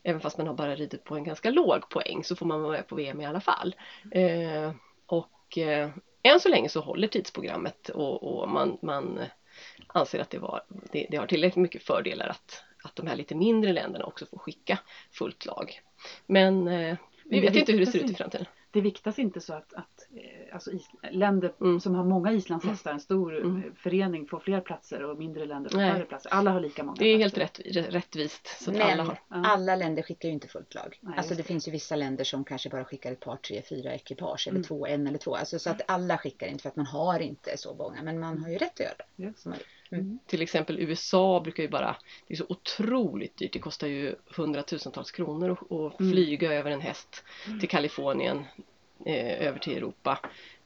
Även 0.07 0.21
fast 0.21 0.38
man 0.38 0.47
har 0.47 0.53
bara 0.53 0.75
ridit 0.75 1.03
på 1.03 1.15
en 1.15 1.23
ganska 1.23 1.49
låg 1.49 1.89
poäng 1.89 2.23
så 2.23 2.36
får 2.36 2.45
man 2.45 2.62
vara 2.62 2.71
med 2.71 2.88
på 2.88 2.95
VM 2.95 3.21
i 3.21 3.25
alla 3.25 3.41
fall. 3.41 3.75
Eh, 4.12 4.71
och 5.06 5.58
eh, 5.58 5.89
än 6.23 6.39
så 6.39 6.49
länge 6.49 6.69
så 6.69 6.82
håller 6.82 7.08
tidsprogrammet 7.08 7.89
och, 7.89 8.23
och 8.23 8.49
man, 8.49 8.77
man 8.82 9.19
anser 9.88 10.19
att 10.19 10.30
det, 10.30 10.39
var, 10.39 10.62
det, 10.91 11.08
det 11.10 11.17
har 11.17 11.27
tillräckligt 11.27 11.62
mycket 11.62 11.84
fördelar 11.84 12.27
att, 12.27 12.63
att 12.84 12.95
de 12.95 13.08
här 13.08 13.15
lite 13.15 13.36
mindre 13.36 13.73
länderna 13.73 14.06
också 14.06 14.25
får 14.25 14.38
skicka 14.38 14.80
fullt 15.12 15.45
lag. 15.45 15.82
Men 16.25 16.67
eh, 16.67 16.97
vi 17.25 17.39
vet 17.39 17.56
inte 17.56 17.71
hur 17.71 17.80
det 17.80 17.86
ser 17.86 17.99
ut 17.99 18.12
i 18.12 18.15
framtiden. 18.15 18.45
Det 18.71 18.82
viktas 18.82 19.19
inte 19.19 19.41
så 19.41 19.53
att, 19.53 19.73
att 19.73 19.94
alltså 20.51 20.71
is, 20.71 20.89
länder 21.12 21.54
Mm. 21.62 21.80
som 21.80 21.95
har 21.95 22.04
många 22.04 22.32
islandshästar, 22.32 22.91
en 22.91 22.99
stor 22.99 23.38
Mm. 23.39 23.58
eh, 23.58 23.63
förening 23.75 24.25
får 24.28 24.39
fler 24.39 24.62
platser 24.62 25.04
och 25.04 25.17
mindre 25.17 25.45
länder 25.45 25.69
får 25.69 25.78
färre 25.78 26.06
platser. 26.06 26.30
Alla 26.30 26.51
har 26.51 26.60
lika 26.60 26.84
många 26.84 26.95
Det 26.99 27.06
är 27.08 27.17
helt 27.17 27.34
platser. 27.36 27.63
rätt, 27.63 27.93
rättvist. 27.93 28.47
Så 28.63 28.71
att 28.71 28.78
Men 28.78 28.88
alla 28.91 29.04
har. 29.04 29.19
Ja. 29.30 29.43
alla 29.45 29.75
länder 29.75 30.04
skickar 30.04 30.30
ju 30.30 30.34
inte 30.34 30.47
fullt 30.47 30.75
lag. 30.75 30.99
Nej, 31.01 31.17
alltså 31.17 31.34
det 31.34 31.38
det. 31.41 31.43
finns 31.47 31.67
ju 31.67 31.71
vissa 31.71 31.95
länder 31.95 32.23
som 32.23 32.43
kanske 32.43 32.69
bara 32.69 32.86
skickar 32.86 33.12
ett 33.12 33.19
par, 33.19 33.36
tre, 33.38 33.62
fyra 33.69 33.93
ekipage 33.95 34.47
eller 34.47 34.58
Mm. 34.58 34.63
två, 34.67 34.88
en 34.88 35.08
eller 35.08 35.17
två. 35.17 35.36
Alltså 35.36 35.60
så 35.60 35.69
att 35.69 35.82
alla 35.88 36.17
skickar 36.17 36.47
inte 36.47 36.62
för 36.62 36.69
att 36.69 36.75
man 36.75 36.86
har 36.86 37.19
inte 37.19 37.58
så 37.58 37.73
många. 37.75 38.04
Men 38.04 38.19
man 38.19 38.38
har 38.38 38.49
ju 38.49 38.58
rätt 38.58 38.73
att 38.73 38.80
göra 38.80 38.93
det. 38.97 39.45
Man 39.45 39.54
vill. 39.89 40.17
Till 40.25 40.41
exempel 40.41 40.80
USA 40.80 41.39
brukar 41.39 41.63
ju 41.63 41.69
bara, 41.69 41.95
det 42.28 42.34
är 42.34 42.38
så 42.38 42.45
otroligt 42.49 43.38
dyrt, 43.38 43.54
det 43.54 43.60
kostar 43.60 43.88
ju 43.88 44.15
hundratusentals 44.38 45.12
kronor 45.12 45.51
att, 45.51 45.71
att 45.71 45.99
Mm. 45.99 46.12
flyga 46.12 46.54
över 46.54 46.71
en 46.71 46.82
häst 46.82 47.23
till 47.60 47.69
Kalifornien, 47.69 48.38
eh, 48.38 48.43
över 49.05 49.60
till 49.60 49.77
Europa. 49.77 50.19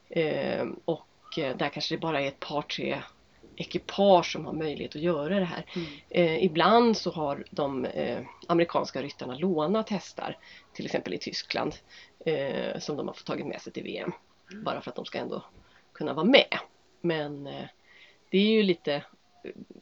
Eh, 0.09 0.67
och 0.85 1.37
eh, 1.37 1.57
där 1.57 1.69
kanske 1.69 1.95
det 1.95 1.99
bara 1.99 2.21
är 2.21 2.27
ett 2.27 2.39
par, 2.39 2.61
tre 2.61 3.01
ekipage 3.55 4.31
som 4.31 4.45
har 4.45 4.53
möjlighet 4.53 4.95
att 4.95 5.01
göra 5.01 5.39
det 5.39 5.45
här. 5.45 5.65
Mm. 5.75 5.87
Eh, 6.09 6.43
ibland 6.43 6.97
så 6.97 7.11
har 7.11 7.45
de 7.51 7.85
eh, 7.85 8.21
amerikanska 8.47 9.01
ryttarna 9.01 9.35
lånat 9.35 9.89
hästar, 9.89 10.37
till 10.73 10.85
exempel 10.85 11.13
i 11.13 11.17
Tyskland, 11.17 11.75
eh, 12.25 12.79
som 12.79 12.97
de 12.97 13.07
har 13.07 13.13
fått 13.13 13.25
tagit 13.25 13.47
med 13.47 13.61
sig 13.61 13.73
till 13.73 13.83
VM. 13.83 14.11
Bara 14.63 14.81
för 14.81 14.89
att 14.89 14.95
de 14.95 15.05
ska 15.05 15.17
ändå 15.17 15.43
kunna 15.93 16.13
vara 16.13 16.25
med. 16.25 16.59
Men 17.01 17.47
eh, 17.47 17.65
det 18.29 18.37
är 18.37 18.51
ju 18.51 18.63
lite 18.63 19.03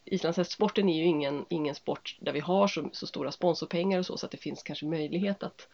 Islandshästsporten 0.06 0.90
är 0.90 0.98
ju 0.98 1.04
ingen, 1.04 1.46
ingen 1.50 1.76
sport 1.76 2.18
där 2.20 2.34
vi 2.34 2.40
har 2.40 2.68
så, 2.68 2.90
så 2.92 3.08
stora 3.08 3.32
sponsorpengar 3.32 4.00
och 4.00 4.06
så, 4.06 4.18
så 4.18 4.26
att 4.26 4.32
det 4.32 4.38
finns 4.38 4.64
kanske 4.64 4.86
möjlighet 4.86 5.44
att 5.44 5.68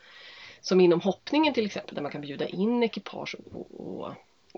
som 0.63 0.81
inom 0.81 1.01
hoppningen 1.01 1.53
till 1.53 1.65
exempel 1.65 1.95
där 1.95 2.01
man 2.01 2.11
kan 2.11 2.21
bjuda 2.21 2.47
in 2.47 2.83
ekipage 2.83 3.35
och, 3.53 4.01
och 4.01 4.13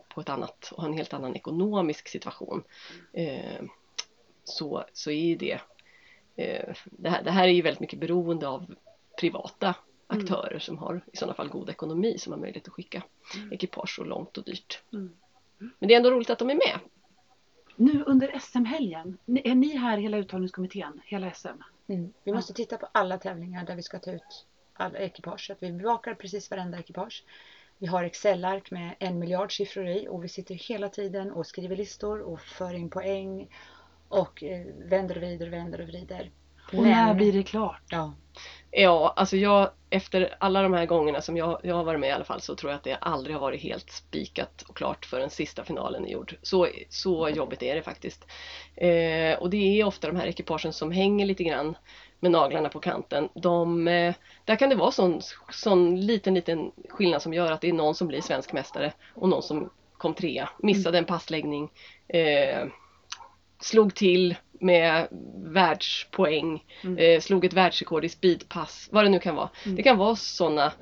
på 0.10 0.22
ett 0.22 0.30
annat 0.30 0.72
och 0.72 0.82
ha 0.82 0.88
en 0.88 0.98
helt 0.98 1.14
annan 1.14 1.36
ekonomisk 1.36 2.08
situation. 2.08 2.64
Eh, 3.14 3.62
så, 4.44 4.84
så 4.94 5.12
är 5.12 5.36
det, 5.36 5.60
eh, 6.36 6.76
det, 6.86 7.10
här, 7.10 7.24
det 7.24 7.32
här 7.32 7.48
är 7.48 7.52
ju 7.52 7.62
väldigt 7.62 7.80
mycket 7.80 8.00
beroende 8.00 8.48
av 8.48 8.76
privata 9.20 9.76
Mm. 10.08 10.24
aktörer 10.24 10.60
som 10.60 10.78
har 10.78 11.02
i 11.14 11.18
sådana 11.18 11.34
fall 11.34 11.50
god 11.50 11.70
ekonomi 11.70 12.18
som 12.18 12.34
har 12.34 12.40
möjlighet 12.40 12.68
att 12.68 12.74
skicka 12.74 13.04
ekipage 13.52 13.96
så 13.96 14.04
långt 14.04 14.38
och 14.38 14.44
dyrt. 14.44 14.84
Mm. 14.94 15.12
Men 15.80 15.88
det 15.88 15.94
är 15.94 15.98
ändå 15.98 16.12
roligt 16.12 16.30
att 16.30 16.40
de 16.40 16.50
är 16.50 16.56
med. 16.56 16.80
Nu 17.76 18.04
under 18.04 18.40
SM-helgen, 18.40 19.18
är 19.26 19.56
ni 19.56 19.78
här 19.78 19.98
hela 19.98 20.18
uttagningskommittén, 20.18 21.02
hela 21.06 21.32
SM? 21.32 21.48
Mm. 21.88 22.14
Vi 22.24 22.34
måste 22.34 22.54
titta 22.54 22.78
på 22.78 22.88
alla 22.92 23.18
tävlingar 23.18 23.66
där 23.66 23.76
vi 23.76 23.84
ska 23.84 24.00
ta 24.00 24.12
ut 24.12 24.46
alla 24.76 25.00
ekipage. 25.00 25.48
Så 25.48 25.54
att 25.54 25.64
vi 25.64 25.72
bevakar 25.72 26.14
precis 26.14 26.52
varenda 26.52 26.80
ekipage. 26.80 27.24
Vi 27.78 27.88
har 27.88 28.04
Excel-ark 28.04 28.72
med 28.72 28.96
en 29.00 29.20
miljard 29.20 29.58
siffror 29.58 29.88
i 29.88 30.08
och 30.10 30.24
vi 30.24 30.30
sitter 30.30 30.56
hela 30.56 30.90
tiden 30.90 31.32
och 31.32 31.48
skriver 31.48 31.76
listor 31.76 32.22
och 32.22 32.42
för 32.42 32.74
in 32.74 32.90
poäng 32.90 33.48
och 34.08 34.44
eh, 34.44 34.66
vänder 34.78 35.16
och 35.16 35.22
vrider 35.22 35.48
och 35.48 35.54
vänder 35.54 35.82
och 35.82 35.88
vrider. 35.88 36.32
Och 36.68 36.84
när 36.84 37.14
blir 37.14 37.34
det 37.34 37.44
klart? 37.44 37.82
Ja, 37.90 38.14
Ja, 38.78 39.14
alltså 39.16 39.38
jag 39.38 39.72
efter 39.90 40.36
alla 40.40 40.62
de 40.62 40.74
här 40.74 40.86
gångerna 40.86 41.22
som 41.22 41.38
jag, 41.38 41.60
jag 41.64 41.76
har 41.76 41.84
varit 41.84 42.00
med 42.00 42.10
i 42.10 42.12
alla 42.12 42.24
fall 42.24 42.42
så 42.42 42.56
tror 42.56 42.72
jag 42.72 42.78
att 42.78 42.84
det 42.84 42.96
aldrig 42.96 43.36
har 43.36 43.42
varit 43.42 43.62
helt 43.62 43.92
spikat 43.92 44.62
och 44.62 44.78
klart 44.78 45.06
förrän 45.06 45.30
sista 45.30 45.64
finalen 45.64 46.06
är 46.06 46.10
gjord. 46.10 46.38
Så, 46.42 46.68
så 46.90 47.30
jobbigt 47.30 47.64
är 47.64 47.76
det 47.76 47.82
faktiskt. 47.82 48.28
Eh, 48.76 49.40
och 49.40 49.50
det 49.50 49.80
är 49.82 49.86
ofta 49.86 50.08
de 50.08 50.16
här 50.16 50.28
ekipagen 50.28 50.74
som 50.74 50.92
hänger 50.92 51.26
lite 51.26 51.44
grann 51.44 51.78
med 52.26 52.32
naglarna 52.32 52.70
på 52.70 52.80
kanten. 52.80 53.30
De, 53.34 53.88
eh, 53.88 54.14
där 54.46 54.56
kan 54.56 54.70
det 54.70 54.76
vara 54.76 54.92
sån, 54.92 55.22
sån 55.52 56.02
liten, 56.02 56.34
liten 56.34 56.72
skillnad 56.90 57.22
som 57.22 57.34
gör 57.34 57.52
att 57.52 57.62
det 57.62 57.70
är 57.70 57.74
någon 57.74 57.96
som 57.96 58.08
blir 58.08 58.22
svensk 58.22 58.54
mästare 58.54 58.94
och 59.14 59.30
någon 59.30 59.44
som 59.44 59.70
kom 59.98 60.14
trea, 60.14 60.50
missade 60.60 60.98
en 60.98 61.06
passläggning, 61.06 61.72
eh, 62.08 62.66
slog 63.62 63.96
till 63.96 64.36
med 64.60 65.08
världspoäng, 65.46 66.64
Mm. 66.84 66.98
eh, 66.98 67.20
slog 67.22 67.46
ett 67.46 67.54
världsrekord 67.54 68.06
i 68.06 68.10
speedpass, 68.10 68.90
vad 68.92 69.06
det 69.06 69.10
nu 69.10 69.20
kan 69.20 69.36
vara. 69.36 69.50
Mm. 69.66 69.76
Det 69.76 69.84
kan 69.84 69.98
vara 69.98 70.16
sådana 70.16 70.74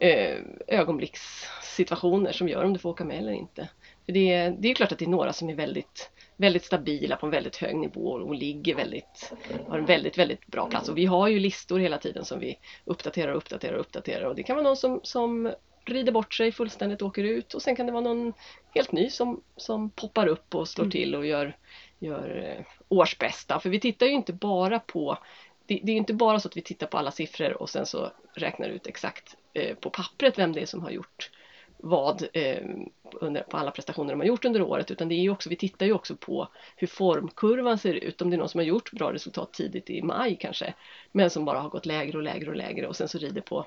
eh, 0.00 0.38
ögonblickssituationer 0.66 2.32
som 2.32 2.48
gör 2.48 2.64
om 2.64 2.72
du 2.72 2.78
får 2.78 2.90
åka 2.90 3.04
med 3.04 3.18
eller 3.18 3.32
inte. 3.32 3.68
För 4.06 4.12
det, 4.12 4.54
det 4.58 4.70
är 4.70 4.74
klart 4.74 4.92
att 4.92 4.98
det 4.98 5.04
är 5.04 5.08
några 5.08 5.32
som 5.32 5.48
är 5.50 5.54
väldigt, 5.54 6.10
väldigt 6.36 6.64
stabila 6.64 7.16
på 7.16 7.26
en 7.26 7.32
väldigt 7.32 7.56
hög 7.56 7.76
nivå 7.76 8.10
och 8.10 8.34
ligger 8.34 8.74
väldigt, 8.74 9.32
har 9.68 9.78
en 9.78 9.86
väldigt, 9.86 10.18
väldigt 10.18 10.46
bra 10.46 10.66
plats. 10.66 10.88
Och 10.88 10.98
vi 10.98 11.06
har 11.06 11.28
ju 11.28 11.38
listor 11.38 11.78
hela 11.78 11.98
tiden 11.98 12.24
som 12.24 12.40
vi 12.40 12.58
uppdaterar 12.84 13.32
och 13.32 13.36
uppdaterar 13.36 13.74
och 13.74 13.80
uppdaterar. 13.80 14.24
Och 14.28 14.34
det 14.34 14.42
kan 14.42 14.56
vara 14.56 14.64
någon 14.66 14.76
som, 14.76 15.00
som 15.02 15.52
rider 15.84 16.12
bort 16.12 16.34
sig 16.34 16.52
fullständigt 16.52 17.02
och 17.02 17.08
åker 17.08 17.24
ut 17.24 17.54
och 17.54 17.62
sen 17.62 17.76
kan 17.76 17.86
det 17.86 17.92
vara 17.92 18.04
någon 18.04 18.32
helt 18.74 18.92
ny 18.92 19.10
som, 19.10 19.42
som 19.56 19.90
poppar 19.90 20.26
upp 20.26 20.54
och 20.54 20.68
slår 20.68 20.84
Mm. 20.84 20.90
till 20.90 21.14
och 21.14 21.26
gör, 21.26 21.56
gör 21.98 22.56
eh, 22.58 22.64
årsbästa. 22.88 23.60
För 23.60 23.70
vi 23.70 23.80
tittar 23.80 24.06
ju 24.06 24.12
inte 24.12 24.32
bara 24.32 24.78
på 24.78 25.18
det, 25.66 25.80
det 25.82 25.92
är 25.92 25.96
inte 25.96 26.14
bara 26.14 26.40
så 26.40 26.48
att 26.48 26.56
vi 26.56 26.62
tittar 26.62 26.86
på 26.86 26.98
alla 26.98 27.10
siffror 27.10 27.62
och 27.62 27.70
sen 27.70 27.86
så 27.86 28.10
räknar 28.34 28.68
ut 28.68 28.86
exakt 28.86 29.36
eh, 29.54 29.74
på 29.76 29.90
pappret 29.90 30.38
vem 30.38 30.52
det 30.52 30.60
är 30.60 30.66
som 30.66 30.82
har 30.82 30.90
gjort 30.90 31.30
vad 31.78 32.26
eh, 32.32 32.64
under, 33.12 33.42
på 33.42 33.56
alla 33.56 33.70
prestationer 33.70 34.10
de 34.10 34.20
har 34.20 34.26
gjort 34.26 34.44
under 34.44 34.62
året 34.62 34.90
utan 34.90 35.08
det 35.08 35.14
är 35.14 35.22
ju 35.22 35.30
också, 35.30 35.48
vi 35.48 35.56
tittar 35.56 35.86
ju 35.86 35.92
också 35.92 36.16
på 36.16 36.48
hur 36.76 36.86
formkurvan 36.86 37.78
ser 37.78 37.94
ut. 37.94 38.22
Om 38.22 38.30
det 38.30 38.36
är 38.36 38.38
någon 38.38 38.48
som 38.48 38.58
har 38.58 38.64
gjort 38.64 38.92
bra 38.92 39.12
resultat 39.12 39.52
tidigt 39.52 39.90
i 39.90 40.02
maj 40.02 40.36
kanske 40.40 40.74
men 41.12 41.30
som 41.30 41.44
bara 41.44 41.60
har 41.60 41.68
gått 41.68 41.86
lägre 41.86 42.16
och 42.18 42.24
lägre 42.24 42.50
och 42.50 42.56
lägre 42.56 42.88
och 42.88 42.96
sen 42.96 43.08
så 43.08 43.18
rider 43.18 43.40
på 43.40 43.66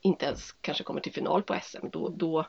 inte 0.00 0.26
ens 0.26 0.52
kanske 0.52 0.84
kommer 0.84 1.00
till 1.00 1.12
final 1.12 1.42
på 1.42 1.56
SM 1.62 1.86
då, 1.92 2.08
då, 2.08 2.46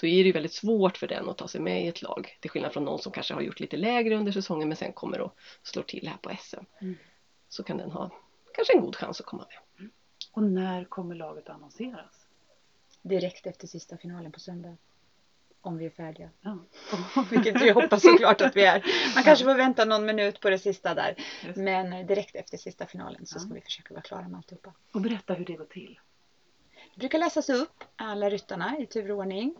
då 0.00 0.06
är 0.06 0.22
det 0.22 0.26
ju 0.26 0.32
väldigt 0.32 0.52
svårt 0.52 0.96
för 0.96 1.06
den 1.06 1.28
att 1.28 1.38
ta 1.38 1.48
sig 1.48 1.60
med 1.60 1.84
i 1.84 1.88
ett 1.88 2.02
lag 2.02 2.38
till 2.40 2.50
skillnad 2.50 2.72
från 2.72 2.84
någon 2.84 2.98
som 2.98 3.12
kanske 3.12 3.34
har 3.34 3.40
gjort 3.40 3.60
lite 3.60 3.76
lägre 3.76 4.16
under 4.16 4.32
säsongen 4.32 4.68
men 4.68 4.76
sen 4.76 4.92
kommer 4.92 5.20
och 5.20 5.36
slår 5.62 5.82
till 5.82 6.08
här 6.08 6.16
på 6.16 6.30
SM. 6.40 6.64
Mm. 6.80 6.96
Så 7.48 7.62
kan 7.62 7.76
den 7.76 7.90
ha 7.90 8.10
kanske 8.54 8.74
en 8.74 8.80
god 8.80 8.96
chans 8.96 9.20
att 9.20 9.26
komma 9.26 9.46
med. 9.48 9.88
Och 10.32 10.42
när 10.42 10.84
kommer 10.84 11.14
laget 11.14 11.48
att 11.48 11.54
annonseras? 11.54 12.21
Direkt 13.02 13.46
efter 13.46 13.66
sista 13.66 13.96
finalen 13.96 14.32
på 14.32 14.40
söndag. 14.40 14.76
Om 15.60 15.76
vi 15.76 15.86
är 15.86 15.90
färdiga. 15.90 16.30
Ja. 16.40 16.58
Vilket 17.30 17.62
vi 17.62 17.70
hoppas 17.70 18.02
såklart 18.02 18.40
att 18.40 18.56
vi 18.56 18.64
är. 18.64 18.84
Man 19.14 19.24
kanske 19.24 19.44
får 19.44 19.54
vänta 19.54 19.84
någon 19.84 20.06
minut 20.06 20.40
på 20.40 20.50
det 20.50 20.58
sista 20.58 20.94
där. 20.94 21.14
Just. 21.44 21.56
Men 21.56 22.06
direkt 22.06 22.36
efter 22.36 22.56
sista 22.58 22.86
finalen 22.86 23.26
så 23.26 23.38
ska 23.38 23.48
Ja. 23.48 23.54
vi 23.54 23.60
försöka 23.60 23.94
vara 23.94 24.02
klara 24.02 24.28
med 24.28 24.36
alltihopa. 24.36 24.72
Och 24.92 25.00
berätta 25.00 25.34
hur 25.34 25.44
det 25.44 25.52
går 25.56 25.64
till. 25.64 26.00
Det 26.94 26.98
brukar 27.00 27.18
läsas 27.18 27.48
upp 27.50 27.84
alla 27.96 28.30
ryttarna 28.30 28.78
i 28.78 28.86
turordning. 28.86 29.54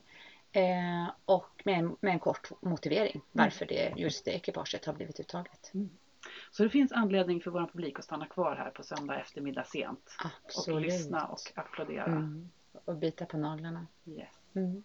Eh, 0.52 1.10
och 1.24 1.62
med 1.64 1.78
en, 1.78 1.96
med 2.00 2.12
en 2.12 2.18
kort 2.18 2.50
motivering 2.62 3.20
varför 3.32 3.66
det, 3.66 3.92
just 3.96 4.24
det 4.24 4.30
ekipaget 4.30 4.84
har 4.84 4.92
blivit 4.92 5.20
uttaget. 5.20 5.72
Så 6.50 6.62
det 6.62 6.70
finns 6.70 6.92
anledning 6.92 7.40
för 7.40 7.50
vår 7.50 7.66
publik 7.66 7.98
att 7.98 8.04
stanna 8.04 8.26
kvar 8.26 8.56
här 8.56 8.70
på 8.70 8.82
söndag 8.82 9.20
eftermiddag 9.20 9.64
sent. 9.64 10.16
Och 10.24 10.30
Absolut. 10.44 10.82
lyssna 10.86 11.26
och 11.26 11.40
applådera. 11.54 12.04
Mm. 12.04 12.50
Och 12.84 12.96
bita 12.96 13.26
på 13.26 13.36
naglarna. 13.36 13.86
Yes. 14.06 14.28
Mm. 14.54 14.84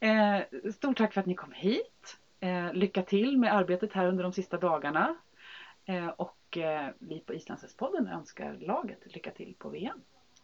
Eh, 0.00 0.70
stort 0.72 0.96
tack 0.96 1.12
för 1.12 1.20
att 1.20 1.26
ni 1.26 1.34
kom 1.34 1.52
hit. 1.52 2.18
Eh, 2.40 2.72
lycka 2.72 3.02
till 3.02 3.38
med 3.38 3.54
arbetet 3.54 3.92
här 3.92 4.06
under 4.06 4.22
de 4.22 4.32
sista 4.32 4.58
dagarna. 4.58 5.16
Eh, 5.84 6.08
och 6.08 6.56
eh, 6.56 6.90
vi 6.98 7.20
på 7.20 7.34
Islandshästpodden 7.34 8.08
önskar 8.08 8.56
laget 8.60 9.14
lycka 9.14 9.30
till 9.30 9.54
på 9.58 9.68
VM. 9.68 10.00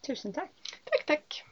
Tusen 0.07 0.33
tack! 0.33 0.51
Tack, 0.83 1.05
tack! 1.05 1.45